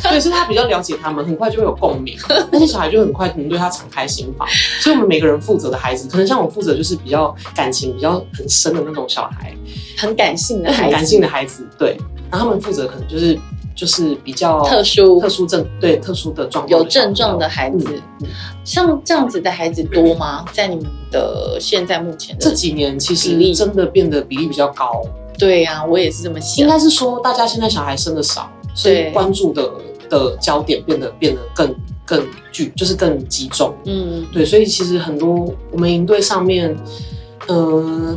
[0.03, 2.15] 对，是他比较了解他们，很快就会有共鸣。
[2.51, 4.47] 那些小孩就很快可能对他敞开心房。
[4.79, 9.53] 所以我们每个人负责的孩子，可能像我负责就是比较感情比较很深的那种小孩。
[9.97, 11.97] 很感性的孩子，很感性的孩子，对，
[12.29, 13.37] 然后他们负责可能就是
[13.75, 18.27] 就是比较特殊、特殊症，对，特殊的状况，有症状的孩子，嗯、
[18.63, 20.45] 像这样子的孩子多吗？
[20.51, 25.01] 在你们的现在目前的这几年，其实真的变得比例比较高。
[25.37, 26.63] 对呀、啊，我也是这么想。
[26.63, 29.71] 应该是说，大家现在小孩生的少，所以关注的
[30.09, 33.73] 的焦点变得变得更更聚，就是更集中。
[33.85, 36.69] 嗯，对，所以其实很多我们营队上面。
[36.69, 36.77] 嗯，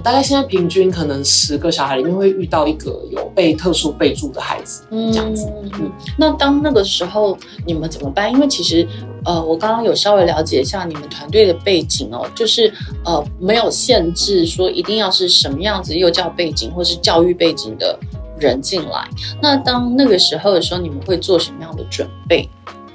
[0.03, 5.51] 大概现在平均可能十个小孩里面会遇到一个有被特殊备注的孩子，这样子。
[5.75, 8.31] 嗯，那当那个时候你们怎么办？
[8.31, 8.87] 因为其实
[9.25, 12.73] 呃，我刚刚有稍微了解一下你们团队的背景哦，就是
[13.05, 17.99] 呃没有限制说一定要是什么样子幼教背景或是教育背景的
[18.39, 19.09] 人进来。
[19.41, 22.49] 那当那个时候的时候，你们会做什么样的准备？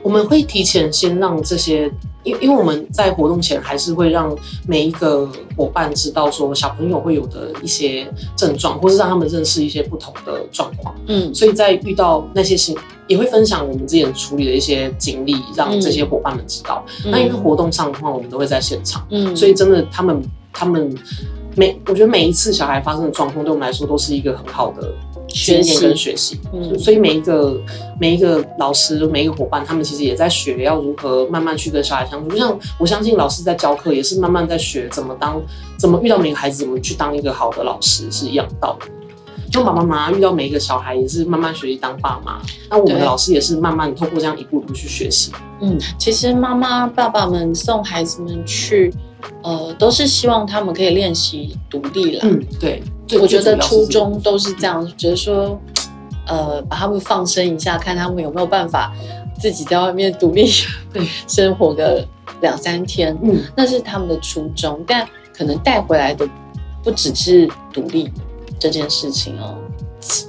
[0.09, 1.91] 我们会提前先让这些。
[2.23, 4.35] 因因为我们在活动前还是会让
[4.67, 10.93] 每一个伙伴知道说小朋友会有的一些症状，或是让他们认识一些不同的状况。
[11.07, 12.75] 嗯，所以在遇到那些事，
[13.07, 16.83] 也会分享我们之前处理的一些经历，让这些伙伴们知道。
[17.05, 19.05] 嗯、那因为活动上的话，我们都会在现场。
[19.11, 20.93] 嗯，所以真的他们他们
[21.55, 24.91] 每我觉得每一次小孩发生的状况，对我们来说都是一个很好的。
[25.29, 27.59] 学习跟学习，嗯，所以每一个
[27.99, 32.29] 每一个老师，每一个伙伴，他们其实也在学要如何慢慢去跟小孩相处。
[32.29, 35.41] 就像我相信老师在教课，也是慢慢在学怎么当，
[35.77, 38.91] 怎么遇到每个孩子，怎么去当一个好的老师，是一样的道理。
[39.51, 42.39] 就爸爸妈妈遇到每一个小孩，也是慢慢学习当爸妈。
[42.69, 45.31] 那我们的老师也是慢慢透过这样一步一步去学习。
[45.61, 48.93] 嗯，其实妈妈爸爸们送孩子们去，
[49.43, 52.21] 呃，都是希望他们可以练习独立了。
[52.23, 52.81] 嗯，对。
[53.19, 55.59] 我觉得初衷都是这样，觉得说，
[56.27, 58.93] 呃，把他们放生一下，看他们有没有办法
[59.39, 60.47] 自己在外面独立
[61.27, 62.07] 生活个
[62.41, 63.17] 两三天。
[63.23, 66.27] 嗯，那是他们的初衷，但可能带回来的
[66.83, 68.11] 不只是独立
[68.59, 69.55] 这件事情哦。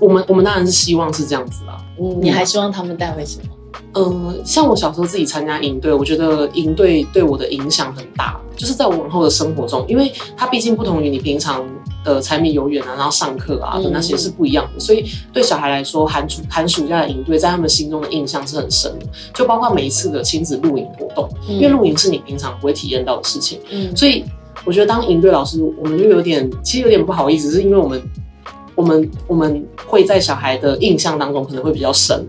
[0.00, 1.84] 我们我们当然是希望是这样子啦。
[2.00, 3.54] 嗯，你还希望他们带回什么？
[3.94, 11.64] 嗯，像我小时候自己参加营队，我觉得营队对我的影响很大，就是在我往后的生活中，因为它毕竟不同于你平常。
[12.02, 15.04] 的柴米油盐啊，然后上课啊的那些是不一样的，所以
[15.34, 19.04] 对小孩来说，寒暑寒暑假的营队在他们心中的印象是很深的。
[19.34, 24.24] 就包括每一次的亲子露营活动，因为露营是你平常不会体验到的事情，嗯，所以
[24.64, 28.02] 我觉得当营队老师，我们就有点其实有点不好意思，是因为我们
[28.74, 32.26] 我们我们会在小孩的印象当中可能会比较深，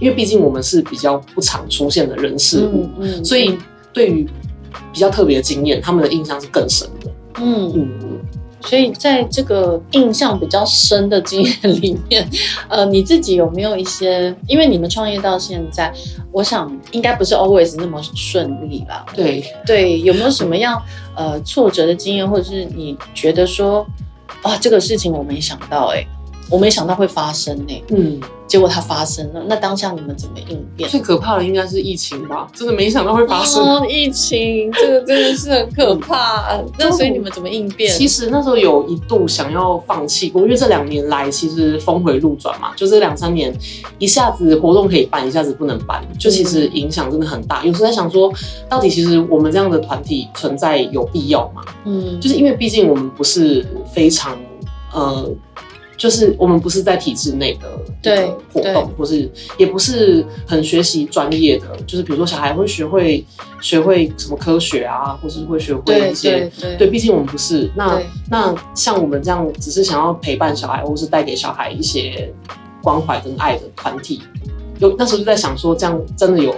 [0.00, 3.58] 因为毕竟我们是比较不常出现的人事物，嗯，所以
[3.92, 4.28] 对于
[4.92, 8.18] 比较特别的经验，他们的印象是更深的，嗯嗯。
[8.60, 12.28] 所以在这个印象比较深的经验里面，
[12.68, 14.34] 呃，你自己有没有一些？
[14.48, 15.94] 因为你们创业到现在，
[16.32, 19.06] 我想应该不是 always 那么顺利吧？
[19.14, 20.82] 对对，有没有什么样
[21.14, 23.86] 呃挫折的经验，或者是你觉得说，
[24.42, 26.06] 哇，这个事情我没想到，欸，哎，
[26.50, 27.84] 我没想到会发生呢，欸？
[27.90, 28.20] 嗯。
[28.48, 30.88] 结果它发生了，那当下你们怎么应变？
[30.88, 33.62] 最可怕的应该是疫情吧，真的没想到会发生。
[33.62, 36.56] 哦，疫情这个真的是很可怕。
[36.56, 37.94] 嗯、那所以你们怎么应变？
[37.94, 43.54] 其实那时候有一度想要放弃过，因为这两年来其实峰回路转嘛，就这两三年
[43.98, 47.60] 一下子活动可以办，一下子不能办，就其实影响真的很大。
[47.60, 48.32] 嗯、有时候在想说，
[48.66, 51.62] 到底其实我们这样的团体存在有必要吗？
[51.84, 54.38] 嗯，就是因为毕竟我们不是非常
[54.94, 55.30] 呃。
[55.98, 57.68] 就是我们不是在体制内的
[58.00, 63.26] 对活动，或是也不是很学习专业的，就是比如说小孩会学会
[63.60, 72.32] 学会什么科学啊，或是会学会一些对，毕竟我们不是那那像我们这样只是想要陪伴小孩，或是带给小孩一些
[72.80, 74.22] 关怀跟爱的团体，
[74.78, 76.54] 有那时候就在想说，这样真的有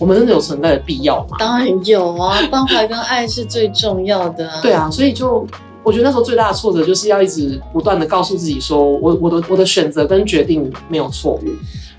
[0.00, 1.36] 我们真的有存在的必要吗？
[1.38, 4.60] 当然有啊，关怀跟爱是最重要的啊。
[4.60, 5.46] 对啊，所以就。
[5.88, 11.44] 我觉得那时候最大的挫折就是要一直不断的告诉自己说，我我的我的选择跟决定没有错误，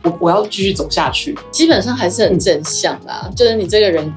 [0.03, 1.35] 我我要继续走下去。
[1.49, 4.13] 基本上还是很正向啦，嗯、就是你这个人，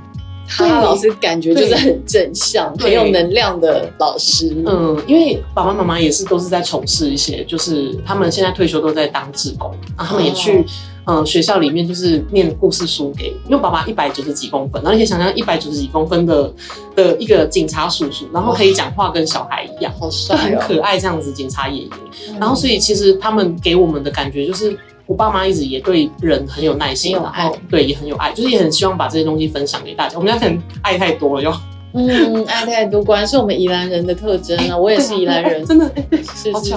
[0.47, 4.55] 哈哈老师感觉就是很正向、很有能量的老师。
[4.67, 10.63] 嗯，因为爸爸妈妈也是都是在从事一些，就是他们现在退休都在当志工，然后他们也去。
[11.05, 16.53] 嗯，学校里面就是念故事书给，因为爸爸一百九十几公分，然后你可以想象一百九十几公分的
[16.95, 21.91] 的一个警察叔叔，然后可以讲话跟小孩一样，好帅、哦，很可爱这样子，警察爷爷。
[22.31, 30.17] 嗯、然后所以其实他们给我们的感觉就是，我爸妈一直也对人很有耐心，然后对也很有爱，就是也很希望把这些东西分享给大家。
[30.17, 31.53] 我们家可能爱太多了哟。
[31.95, 34.77] 嗯，爱太多，果然是我们宜兰人的特征啊！
[34.77, 35.91] 我也是宜兰人，真的，
[36.35, 36.77] 是是是，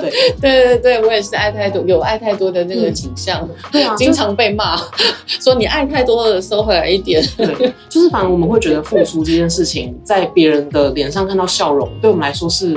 [0.00, 4.76] 对 对对对，我也是爱太多，有爱太多的那个倾向，对啊，经常被骂
[5.26, 7.20] 说你爱太多了，收回来一点。
[7.36, 12.76] 对，就是反正我们会觉得付出这件事情，在别人的脸上看到笑容，对我们来说是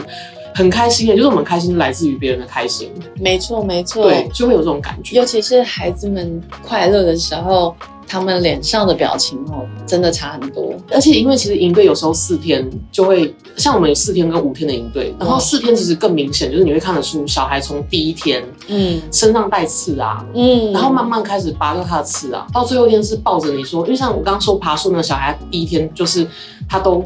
[0.56, 2.92] 很开心的，就是我们开心来自于别人的开心。
[3.18, 7.76] 没错没错，对，就会有这种感觉，尤其是孩子们快乐的时候。
[8.10, 10.74] 他们脸上的表情哦，真的差很多。
[10.92, 26.28] 而且因为其实营队有时候四天就会，像我们有四天跟五天的营队，然后四天其实更明显，就是你会看得出小孩从第一天，嗯，身上带刺啊，嗯，然后慢慢开始拔掉他的刺啊，到最后一天是抱着你说，因为像我刚刚说爬树那个小孩，第一天就是
[26.68, 27.04] 他都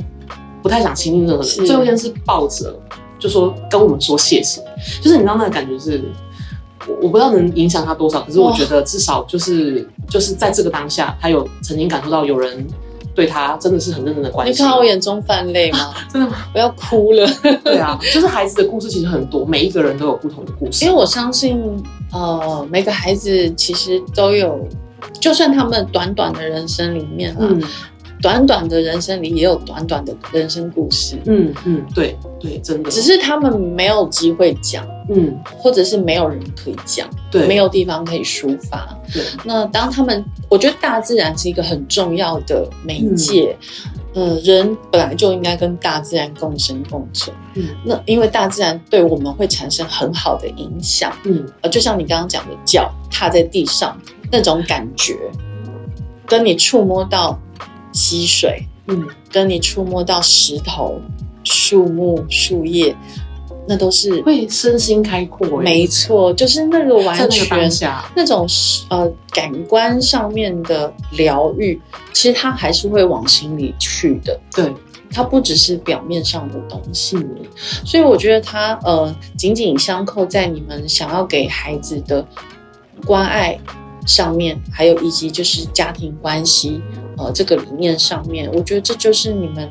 [0.61, 2.73] 不太想亲近任何人，最后一天是抱着，
[3.19, 4.61] 就说跟我们说谢谢，
[5.01, 6.01] 就是你知道那个感觉是。
[6.87, 12.65] 我我不知道能影响他多少，可是我觉得至少就是就是在这个当下，他有曾经感受到有人
[13.15, 14.53] 对他真的是很认真的关心。
[14.65, 15.93] 你看我眼中泛泪吗？
[16.11, 16.35] 真的吗？
[16.53, 17.27] 我要哭了。
[17.63, 20.83] 对啊，就是孩子的故事其实很多，每一个人都有不同的故事。
[20.85, 21.61] 因为我相信，
[22.11, 24.67] 呃，每个孩子其实都有，
[25.19, 27.37] 就算他们短短的人生里面啊。
[27.41, 27.61] 嗯
[28.23, 39.21] 短短的人生里也有短短的人生故事，嗯嗯，对对，真的，只是他们没有机会讲，嗯，或者是没有人可以讲，对，没有地方可以抒发，对。
[39.43, 43.57] 那当他们，我觉得大自然是一个很重要的媒介，
[44.13, 53.99] 嗯，呃，人本来就应该跟大自然共生共存，嗯，那因为大自然对我们会产生很好的影响，嗯，呃，就像你刚刚讲的，脚踏在地上
[54.31, 55.17] 那种感觉，
[56.25, 57.37] 跟你触摸到。
[57.93, 60.99] 溪水，嗯，跟你触摸到石头、
[61.43, 62.95] 树木、树叶，
[63.67, 65.61] 那都是会身心开阔。
[65.61, 68.45] 没错，就是那个完全那，那种
[68.89, 71.79] 呃感官上面的疗愈，
[72.11, 74.37] 其实它还是会往心里去的。
[74.53, 74.73] 对，
[75.09, 77.15] 它不只是表面上的东西。
[77.15, 77.35] 嗯，
[77.85, 82.25] 所以我觉得它呃紧紧相扣在你们想要给孩子的
[83.05, 83.57] 关爱
[84.05, 86.81] 上面，还有以及就是家庭关系。
[87.17, 89.69] 呃，这个理念上面，我觉得这就是你们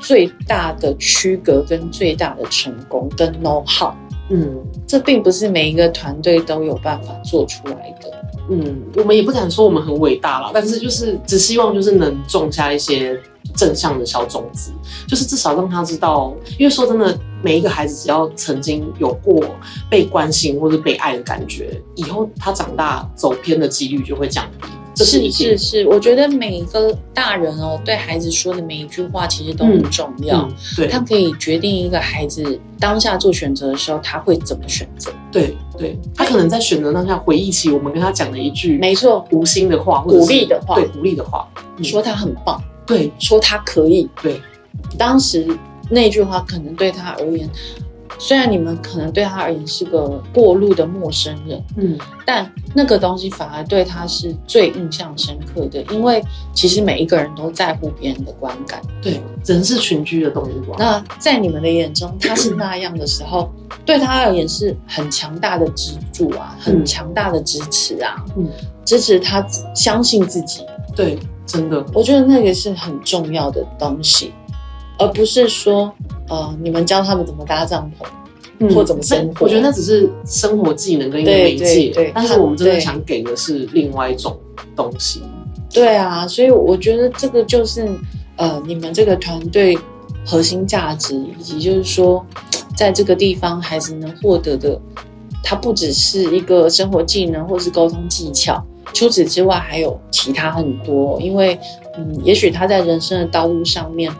[0.00, 3.92] 最大的区隔跟最大的成功跟 know how。
[4.30, 8.24] 嗯，这并不是每一个团队都有办法做出来的。
[8.50, 13.18] 嗯，我们也不敢说我们很伟大啦，但是就是只希望就是能种下一些
[13.54, 14.70] 正向的小种子，
[15.06, 19.42] 就是至少让他知道，因为说真的，每一个孩子只要曾经有过
[19.88, 24.68] 被关心或者被爱的感觉，以后他长大走偏的几率就会降低。
[25.04, 30.42] 是是是，我觉得每一个大人哦，对孩子说的每一句话其实都很重要。
[30.42, 35.10] 嗯嗯、对，他可以决定一个孩子当下做选择的时候，他会怎么选择。
[35.30, 41.46] 对对，他可能在选择当下回忆起我们跟他讲的一句没错无心的话，鼓励的话，对鼓励的话，
[41.82, 44.40] 说他很棒，对，说他可以，对，
[44.96, 45.46] 当时
[45.90, 47.48] 那句话可能对他而言。
[48.18, 51.96] 虽然你们可能对他而言是个过路的陌生人，嗯，
[52.26, 60.74] 但那个东西反而对他是最印象深刻的，因为其实每一个人都在乎别人的观感，对，人是群居的动物。
[60.76, 63.50] 那在你们的眼中，他是那样的时候，
[63.84, 68.48] 对他而言是很强大的支柱啊，很强大的支持啊，嗯，
[68.84, 70.64] 支持他相信自己。
[70.96, 71.16] 对，
[71.46, 74.32] 真的，我觉得那个是很重要的东西。
[74.98, 75.92] 而不是说，
[76.28, 78.04] 呃，你们教他们怎么搭帐篷，
[78.58, 79.46] 嗯、或怎么生活。
[79.46, 84.36] 我觉得那只是生活技能跟一个媒介，但是我们真的想给的是另外一种
[84.74, 85.22] 东西。
[85.72, 87.88] 对啊，所以我觉得这个就是，
[88.36, 89.78] 呃，你们这个团队
[90.26, 92.26] 核心价值，以及就是说，
[92.76, 94.80] 在这个地方孩子能获得的，
[95.44, 98.60] 它不只是一个生活技能或是沟通技巧，
[98.92, 101.20] 除此之外还有其他很多。
[101.20, 101.56] 因为，
[101.96, 104.12] 嗯，也许他在人生的道路上面。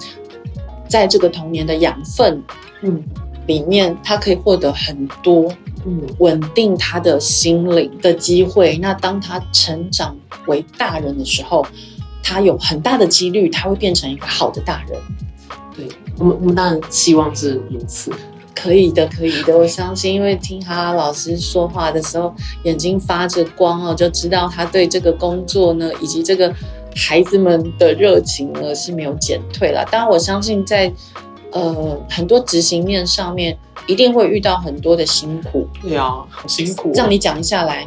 [0.89, 2.43] 在这个童年的养分，
[2.83, 3.03] 嗯，
[3.47, 5.53] 里面，他可以获得很多，
[5.85, 8.77] 嗯，稳定他的心灵的机会。
[8.79, 10.17] 那当他成长
[10.47, 11.67] 为大人的时候，
[12.23, 14.99] 他有很大的几率，他会变成一个好的大人。
[15.77, 15.87] 对，
[16.19, 18.11] 我们，我们当然希望是如此。
[18.55, 22.35] 可以的，可以的，我相信，因为听哈哈老师说话的时候，
[22.65, 26.53] 眼睛发着光哦，就知道他对这个工作呢，以及这个。
[26.99, 29.87] 孩子们的热情呢是没有减退了。
[29.91, 30.93] 当然，我相信在
[31.53, 35.69] 呃很多执行面上面，一定会遇到很多的辛苦。
[35.81, 36.93] 对啊，好辛苦哦。
[36.95, 37.87] 让你讲一下来，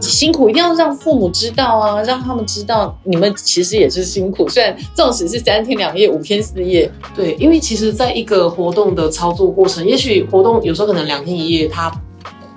[0.00, 4.48] 辛苦一定要让父母知道啊，让他们知道你们其实也是辛苦。
[4.48, 11.92] 虽然纵使是三天两夜、五天四夜，对，因为其实在一个活动的操作过程，也许活动有时候可能两天一夜，它。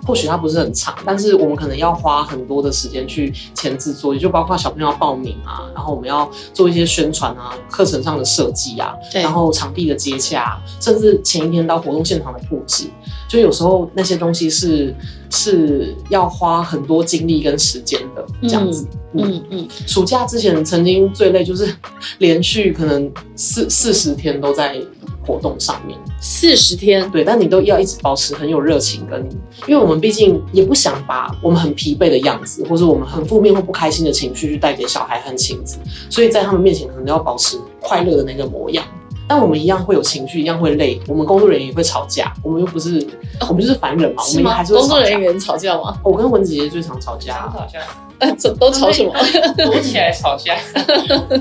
[0.08, 12.90] 或许它不是很长，但是我们可能要花很多的时间去前置作业，就包括小朋友要报名啊，然后我们要做一些宣传啊，课程上的设计啊，然后场地的接洽，甚至前一天到活动现场的布置，
[13.28, 14.96] 就有时候那些东西是
[15.30, 18.88] 是要花很多精力跟时间的这样子。
[19.14, 21.74] 嗯嗯，嗯，暑假之前曾经最累就是
[22.20, 24.82] 连续可能四四十天都在。
[25.26, 29.22] 活动上面四十天，对，但你都要一直保持很有热情，跟
[29.68, 38.86] 因为我们毕竟也不想把我们很疲惫的样子，或者我们很负面或不开心的情绪去带给小孩和亲子，所以在他们面前可能都要保持快乐的那个模样。
[39.28, 43.06] 但我们一样会有情绪，一样会累，我们工作人员也会吵架，我们又不是，
[43.48, 45.98] 我们就是凡人嘛，我们还是会工作人员吵架吗？
[46.04, 47.80] 我跟文子姐姐最常吵架，吵架，
[48.20, 49.14] 呃，都吵什么？
[49.64, 50.56] 躲起来吵架，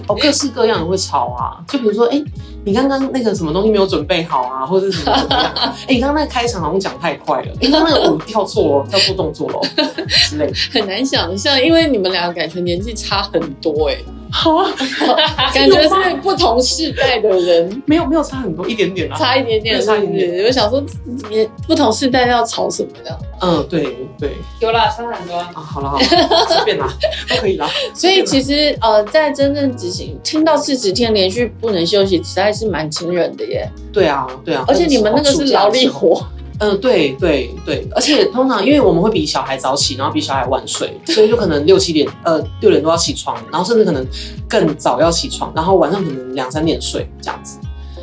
[0.08, 2.24] 哦，各式各样的会吵啊，就比如说，哎、欸。
[2.66, 5.54] 你刚刚那个什么东西没有准备好啊，或者是什么怎么样？
[5.88, 9.60] 你刚刚那个开场好像讲太快了，你刚刚那个舞跳错了，跳错动作了
[10.08, 14.04] 之类， 很难想象，因为你们两个感觉年纪差很多哎、欸。
[14.38, 14.70] 好啊，
[15.54, 20.44] 感觉是不同世代的人，没有没有差很多，一点点啦，差一点点，差一点点。
[20.44, 20.84] 我想说，
[21.30, 23.18] 你不同世代要吵什么的？
[23.40, 25.50] 嗯，对对，有啦，差很多啊。
[25.54, 26.04] 好了好了，
[26.48, 26.86] 随便啦，
[27.30, 27.66] 都可以啦。
[27.94, 33.66] 所以其实呃，在真正执行听到四十天连续不能休息，实在是蛮惊人的耶。
[33.90, 36.22] 对啊对啊，而且你们那个是劳力活。
[36.58, 44.06] 嗯，对对对，而且通常因为我们会比小孩早起，然后比小孩晚睡，所以就可能六七点，呃，六点多要起床，然后甚至可能
[44.48, 47.58] 更早要起床，然后晚上可能两三点睡这样子。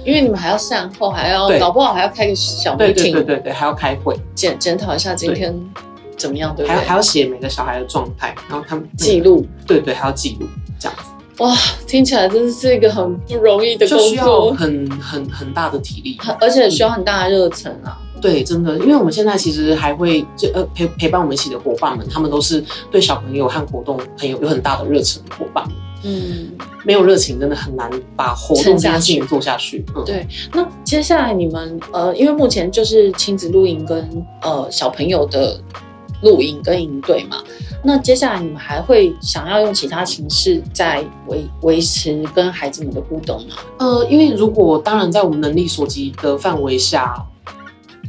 [0.06, 5.58] 因为你们还要善后，还要搞不好还要开个小 meeting，对对对对对，还要开会检检讨一下今天
[6.18, 6.76] 怎么样，对不对？
[6.76, 10.47] 还要还要写每个小孩的状态，然后他们记录，对对，还要记录
[10.78, 11.06] 这样子。
[11.38, 11.56] 哇，
[11.88, 17.97] 听起来真的是一个很不容易的工作，需要很很很大的体力，而且需要很大的热忱啊。
[18.24, 25.76] 对，真的，因为我们现在其实还会就呃陪陪伴我们一起的伙伴们，他们都是对小朋友和活动很有有很大的热忱的伙伴们。
[26.05, 26.49] 嗯，
[26.86, 29.84] 没有热情真的很难把活动这件事情做下去。
[29.93, 30.26] 嗯，对。
[30.53, 35.59] 那接下来你们呃，因为目前就是亲子露营跟呃小朋友的
[36.21, 37.43] 露营跟营队嘛，
[37.84, 43.55] 那接下来你们还会想要用其他形式在维维持跟孩子们的互动吗？
[43.80, 47.21] 呃，因为如果当然在我们能力所及的范围下。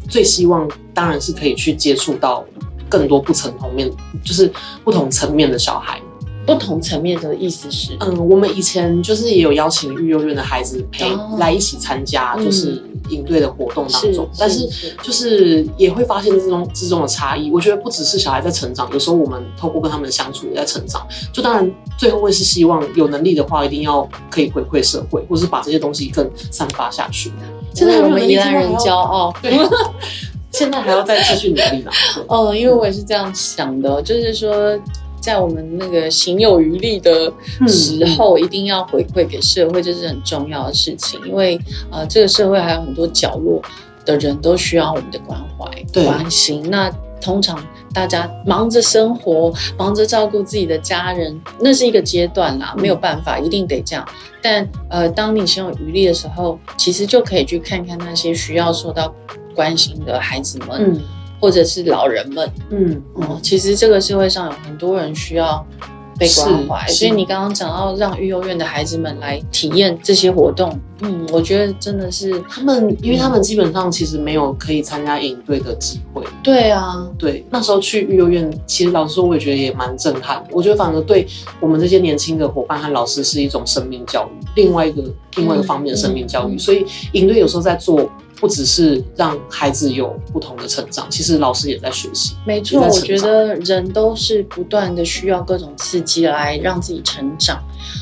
[0.08, 2.44] 最希望当然是可以去接触到
[2.88, 3.90] 更多不同层面，
[4.24, 4.52] 就是
[4.84, 6.00] 不同层面的小孩。
[6.46, 14.28] 不同层面的意思是，嗯，我们以前就是也有邀请育幼院的孩子陪来一起参加，就是营队的活动当中。
[14.38, 14.68] 但是
[15.02, 17.50] 就是也会发现这种之中的差异。
[17.50, 21.06] 我觉得不只是小孩在成长，有时候我们透过跟他们相处也在成长。
[21.32, 27.32] 就当然最后会是希望有能力的话，一定要可以回馈社会，或是把这些东西更散发下去。
[27.74, 29.52] 现在我们宜兰人骄傲，对，
[30.52, 31.90] 现在还要再继续努力呢。
[32.28, 34.78] 哦，因为我也是这样想的，就是说，
[35.20, 37.32] 在我们那个行有余力的
[37.66, 41.20] 时候，一定要回馈给社会，这是很重要的事情。
[41.26, 41.58] 因为
[41.90, 43.60] 呃，这个社会还有很多角落
[44.04, 46.70] 的人都需要我们的关怀、关心。
[46.70, 47.58] 那通常
[47.94, 54.04] 大家忙着生活，忙着照顾自己的家人，那是一个阶段啦，没有办法，一定得这样。
[54.42, 59.14] 但呃，当你心有余力的时候，其实就可以去看看那些需要受到
[59.54, 61.00] 关心的孩子们，嗯、
[61.40, 62.50] 或者是老人们。
[62.70, 65.64] 嗯，哦，其实这个社会上有很多人需要
[66.24, 76.24] 被关怀，所以你刚刚讲到让育幼院的孩子们来体验这些活动，嗯，我觉得真的是他们，因为他们基本上其实没有可以参加营队的机会。
[76.42, 80.42] 对啊，对，那时候去育幼院，其实老实说，我也觉得也蛮震撼。
[80.50, 81.26] 我觉得反而对
[81.60, 85.02] 我们这些年轻的伙伴和老师是一种生命教育，另外一个
[85.36, 86.54] 另外一个方面的生命教育。
[86.54, 88.10] 嗯嗯、所以营队有时候在做。
[88.44, 92.34] 不只是让孩子有不同的成长，其实老师也在学习。
[92.44, 97.58] 没错，我觉得人都是不断的需要各种刺激来让自己成长，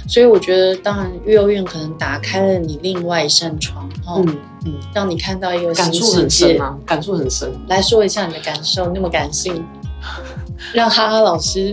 [0.09, 4.37] 所以我觉得，当然育儿院可能打开了你另外一扇窗，嗯
[4.67, 5.73] 嗯，让你看到一个。
[5.75, 7.49] 感触很深啊，感触很深。
[7.69, 9.65] 来说一下你的感受，那么感性，
[10.75, 11.73] 让哈哈老师。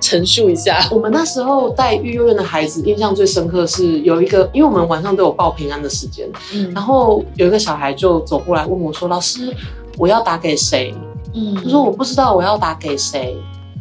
[0.00, 9.54] 陈述一下， 我们那时候带育幼院的孩子，印象最深刻是有一个，因为我们晚上都有报平安的时间，嗯，然后有一个小孩就走过来问我说：“老师，
[9.98, 10.94] 我要打给谁？”
[11.34, 13.36] 嗯，他说：“我不知道我要打给谁。”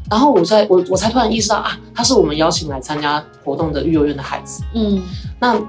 [0.09, 5.01] 然后我在我我才突然意识到啊，他是我们邀请来参加活动的育幼院的孩子，嗯，
[5.39, 5.59] 那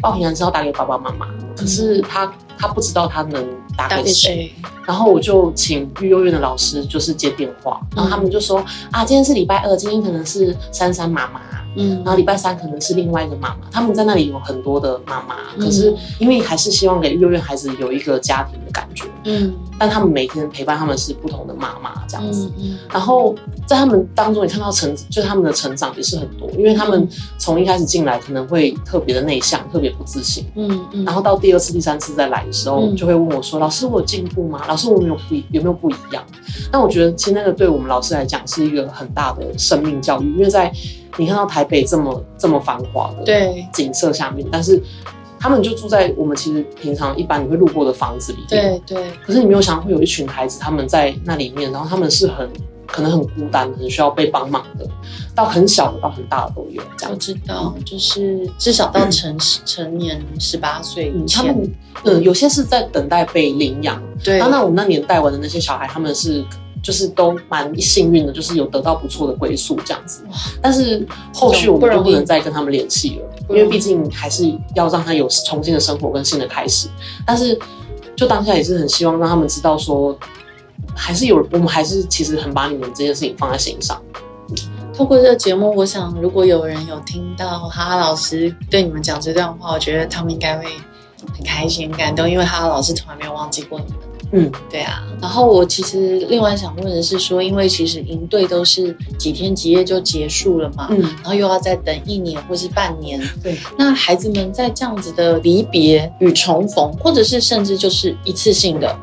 [0.00, 3.46] 报平安是要打给爸爸妈妈，可是他他不知道他能
[3.76, 4.52] 打给谁。
[4.86, 11.40] 然后我就请育幼院的老师就是接电话，然后他们就说啊，今天是礼拜二，今天可能是珊珊妈妈，
[11.74, 23.34] 嗯，然后礼拜三可能是另外一个妈妈，他们在那里有很多的妈妈，可是因为还是希望给育幼院孩子有一个家庭的感觉，嗯，但他们每天陪伴他们是不同的妈妈这样子，嗯，然后
[23.66, 27.08] 在他们当中你看到成就是他们的成长也是很多，因为他们
[27.38, 34.62] 从一开始进来可能会特别的内向，特别不自信，嗯嗯，然后到第二次、第三次再来的时候，就会问我说，老师我有进步吗？
[34.68, 36.22] 老师，我们有不有没有不一样？
[36.70, 40.70] 那我觉得其实那个对我们老师来讲是一个很大的生命教育，因为在
[41.16, 43.24] 你看到台北这么这么繁华的
[43.72, 44.78] 景色下面，但是
[45.40, 49.10] 他们就住在我们其实平常一般你会路过的房子里面，对对。
[49.24, 52.46] 可是你没有想到会有一群孩子他们在那里面，然后他们是很
[52.94, 54.88] 可能很孤单，很需要被帮忙的，
[55.34, 56.80] 到很小的到很大的都有。
[56.96, 61.52] 这样我知道，就是至少到成、嗯、成年十八岁以前。
[62.04, 64.38] 嗯，有些是在等待被领养，对。
[64.38, 66.44] 那我们那年代玩的那些小孩，他们是
[66.80, 70.22] 就是都蛮幸运的，就是有得到不错的归宿这样子。
[70.62, 76.86] 但是后续我们就不能再跟他们联系了，因为毕竟还是要让他有重新的生活跟新的开始。
[77.26, 77.58] 但是
[78.14, 80.16] 就当下也是很希望让他们知道说，
[80.94, 84.00] 还是有我们还是其实很把你们这件事情放在心上。
[84.96, 90.66] 透过这个节目，我想如果有人有听到哈哈老师对你们讲这段话，我觉得他们应该会
[91.34, 93.94] 很开心、很感动，因为哈哈老师从来没有忘记过你们。
[94.36, 95.02] 嗯，对啊。
[95.20, 103.58] 然后我其实另外想问的是说，因为其实营队都是几天几夜就结束了嘛，嗯，然后又要再等一年或是半年，对。
[103.76, 108.96] 那孩子们在这样子的离别与重逢，或者是甚至就是一次性的。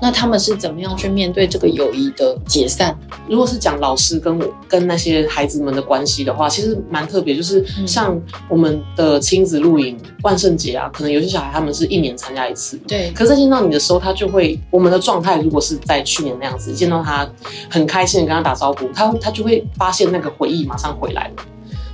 [0.00, 2.96] 那他们是怎么样去面对这个友谊的解散？
[3.28, 7.34] 如果是讲老师跟我跟那些孩子们的关系的话，其实蛮特别。
[7.34, 12.76] 就是像我们的亲子露营、万圣节啊，可能有些小孩他们是一年参加一次。
[12.88, 13.10] 对。
[13.12, 17.28] 可是在见到你的时候，他就会我们的状态，如果是在去年那样子，见到他
[17.70, 21.34] 很开心的跟他打招呼，他他就会发现那个回忆马上回来了，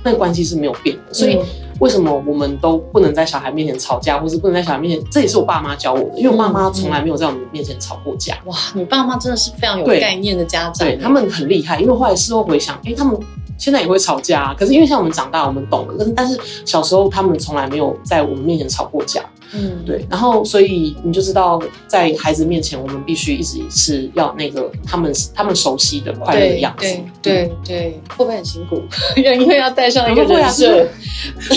[0.03, 1.13] 那个关系是没有变的。
[1.13, 1.35] 所以。
[1.35, 1.45] 嗯
[1.79, 5.09] 为什么我们都不能在小孩面前吵架，或是不能在小孩面前？
[5.09, 8.37] 这也是我爸妈教我的，因为我爸妈从来没有在我们面前吵过架。
[8.45, 11.81] 哇，你爸妈真的是非常有概念的家长，对，他们很厉害。
[11.81, 13.17] 因为后来事后回想，哎，他们
[13.57, 15.95] 现在也会吵架，可是因为像我们长大，我们懂了。
[15.97, 19.21] 但是但是小时候他们从来没有在我们面前吵过架。
[19.53, 26.85] 嗯，对，然后所以你就知道，在孩子面前，我们必须一直是要那个他们他们熟悉的快乐的样子。
[26.85, 28.81] 对对对，会不会很辛苦？
[29.15, 30.87] 因为要带上一个人设，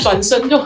[0.03, 0.59] 转身就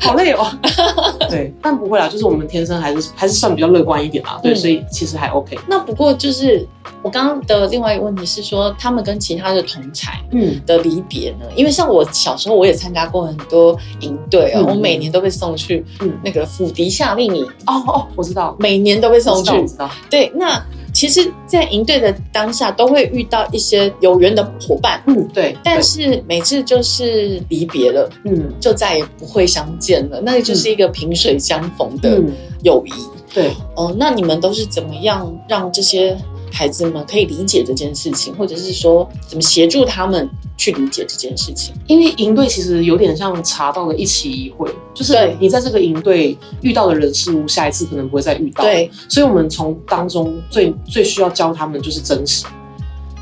[0.00, 0.46] 好累哦。
[1.28, 4.38] 对，但不会啦，就是我们天生还是还是算比较乐观一点嘛。
[4.42, 5.58] 对，所以其实还 OK。
[5.68, 6.66] 那不过就是
[7.02, 11.46] 我刚刚的另外一个问题是说，他们跟其他的同才嗯的离别呢？
[11.54, 16.45] 因为像我小时候我也参加过很多营队啊，我每年都被送去嗯那个。
[16.46, 19.50] 府邸夏令营哦哦，我知道，每年都会送去。
[19.52, 25.54] 我知道，对，那其实，在营队的当下，都会遇到一些有缘的伙伴，嗯，对。
[25.62, 32.22] 但是每次就是离别了，嗯，就再也不会相见了，那个就是一个萍水相逢的
[32.62, 32.92] 友谊。
[33.34, 36.16] 对，哦，那你们都是怎么样让这些
[36.56, 40.26] 孩子们可以理解这件事情，或者是说怎么协助他们？
[40.58, 48.64] 去理解这件事情，因为营队其实有点像茶道的一期一会，就是你在这个营队遇到的人事物，下一次可能不会再遇到。
[48.64, 52.46] 对，所以我们从当中最最需要教他们就是真实，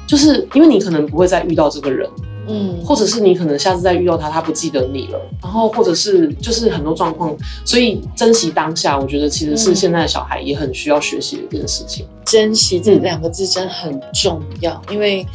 [0.07, 2.09] 就是因为你可能不会再遇到这个人，
[2.49, 12.07] 嗯，或者是你可能下次再遇到他，他不记得你了，然后或者是就是很多状况，所以珍惜当下，我觉得其实是现在的小孩也很需要学习的一件事情。
[12.25, 15.27] 珍惜这两个字真的很重要，因为。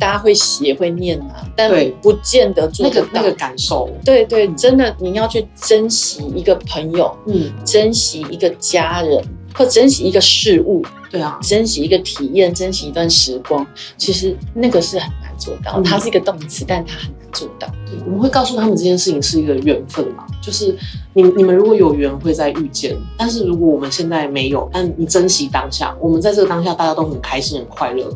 [0.00, 1.68] 大家会写会念啊，但
[2.00, 3.90] 不见得做得到那个那个感受。
[4.04, 9.20] 对对，真的你要去珍惜一个朋友，嗯，珍惜一个家人，
[9.58, 13.66] 或珍惜一个事物，对啊，珍惜一个体验，珍惜一段时光。
[13.96, 17.66] 其实那个是很难做到，嗯、它是一个动词，但它很难做到。
[17.84, 20.76] 对，我们会告诉他们这件事情是一个缘分嘛，就是
[21.12, 28.08] 你你们如果有缘会再遇见，但是如果我们现在没有，但你珍惜当下，我们在这个当下大家都很开心很快乐。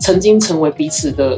[0.00, 1.36] 曾经成为彼此的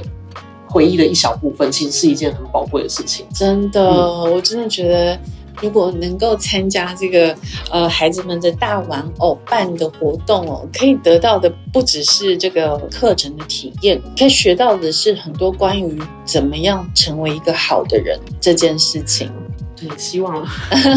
[0.68, 3.24] 回忆的一小部分，其实是一件很宝贵的事情。
[3.32, 5.18] 真的，嗯、我真的觉得，
[5.60, 7.34] 如果能够参加这个
[7.70, 19.30] 呃孩子们的大玩偶办的活动哦，可以得到的不只是这个课程的体验，可以学到的是很多关于怎么样成为一个好的人这件事情。
[19.74, 20.46] 对，希望。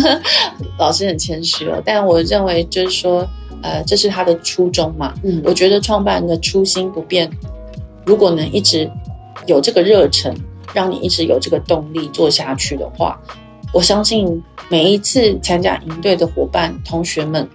[0.80, 3.28] 老师很谦虚哦，但我认为就是说，
[3.62, 5.14] 呃，这是他的初衷嘛。
[5.24, 7.30] 嗯，我觉得创办人的初心不变。
[8.06, 8.90] 如果能一直
[9.46, 10.34] 有这个热忱，
[10.74, 13.20] 让你一直有这个动力做下去的话，
[13.72, 17.48] 我相信每一次参加营队的伙伴、同学们、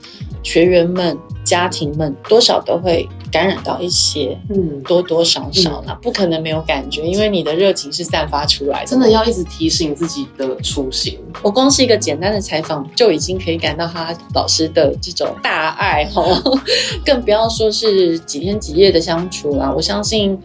[0.43, 8.87] 学员们、家庭们，多少都会感染到一些，嗯，多多少少啦，不可能没有感觉，因为你的热情是散发出来的。
[8.87, 11.19] 真的要一直提醒自己的初心。
[11.43, 16.23] 我光是一个简单的采访，就已经可以感到他老师的这种大爱哈，
[17.05, 19.73] 更不要说是几天几夜的相处啦。
[19.75, 20.39] 我相信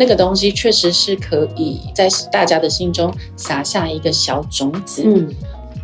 [0.00, 5.28] 那个东西确实是可以在大家的心中撒下一个小种子，嗯，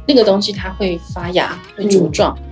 [0.09, 2.35] 那个东西它会发芽，会茁壮。
[2.41, 2.43] 嗯。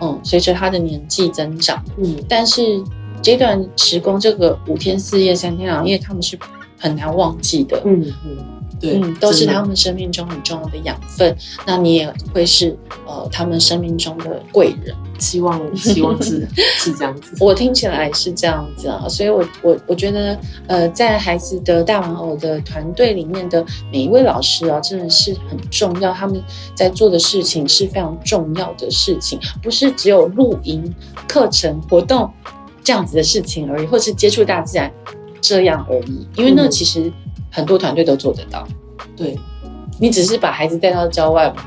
[0.00, 2.82] 嗯，随着他的年纪增长，嗯，但是
[3.22, 6.36] 这段时光，这个五天四夜、三天两夜，他们是
[6.78, 8.36] 很难忘记的，嗯嗯，
[8.84, 11.36] 对，嗯，都是他们生命中很重要的养分。
[11.66, 12.76] 那你也会是
[13.06, 14.94] 呃，他们生命中的贵人。
[15.20, 26.42] 希望 希望是是这样子， 我听起来是这样子啊，所以我我我觉得，呃，在孩子的大玩偶的团队里面的每一位老师啊，真的是很重要，他们
[26.74, 30.92] 在做的事情是非常重要的事情，不是只有露营
[31.28, 32.28] 课程活动
[32.82, 34.92] 这样子的事情而已，或是接触大自然
[35.40, 36.26] 这样而已。
[36.36, 37.10] 因为那其实
[37.54, 38.66] 很多团队都做得到。
[39.16, 39.38] 对，
[39.98, 41.64] 你只是把孩子带到郊外嘛。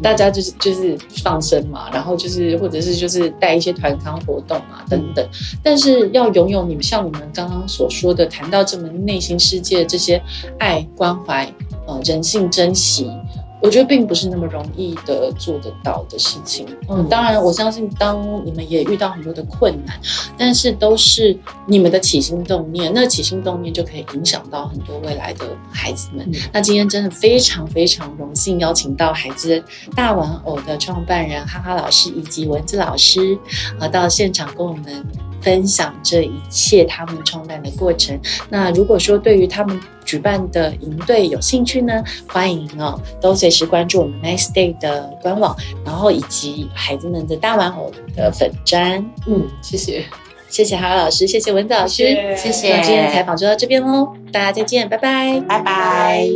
[0.00, 5.28] 大家就是就是放生嘛，然后就是或者是就是带一些团康活动啊等等，
[5.60, 10.22] 但是要拥有你们像你们刚刚所说的谈到这么内心世界这些
[10.60, 11.52] 爱关怀
[11.88, 13.10] 呃人性珍惜。
[13.60, 16.66] 我觉得并不是那么容易的做得到的事情。
[16.88, 19.98] 嗯，当然，我相信当你们也遇到很多的困难，
[20.36, 21.36] 但是都是
[21.66, 26.24] 你们的起心动念，那起心动念就可以影响到很多未来的孩子们。
[26.30, 29.62] 嗯、那今天真的非常非常荣幸邀请到孩子
[29.94, 33.38] 大玩偶的创办人哈哈老师以及蚊子老师
[33.78, 35.04] 啊到现场跟我们。
[35.40, 38.18] 分享这一切他们创办的过程。
[38.48, 49.04] 那如果说对于他们举办的营队有兴趣呢，欢迎哦，都随时关注我们 Nice Day 的官网，然后以及孩子们的大玩偶的粉砖。
[49.26, 50.04] 嗯，谢谢，
[50.48, 52.04] 谢谢哈老师，谢谢文子老师，
[52.36, 52.80] 谢谢。
[52.82, 56.26] 今天的采访就到这边喽，大家再见，拜拜，拜拜。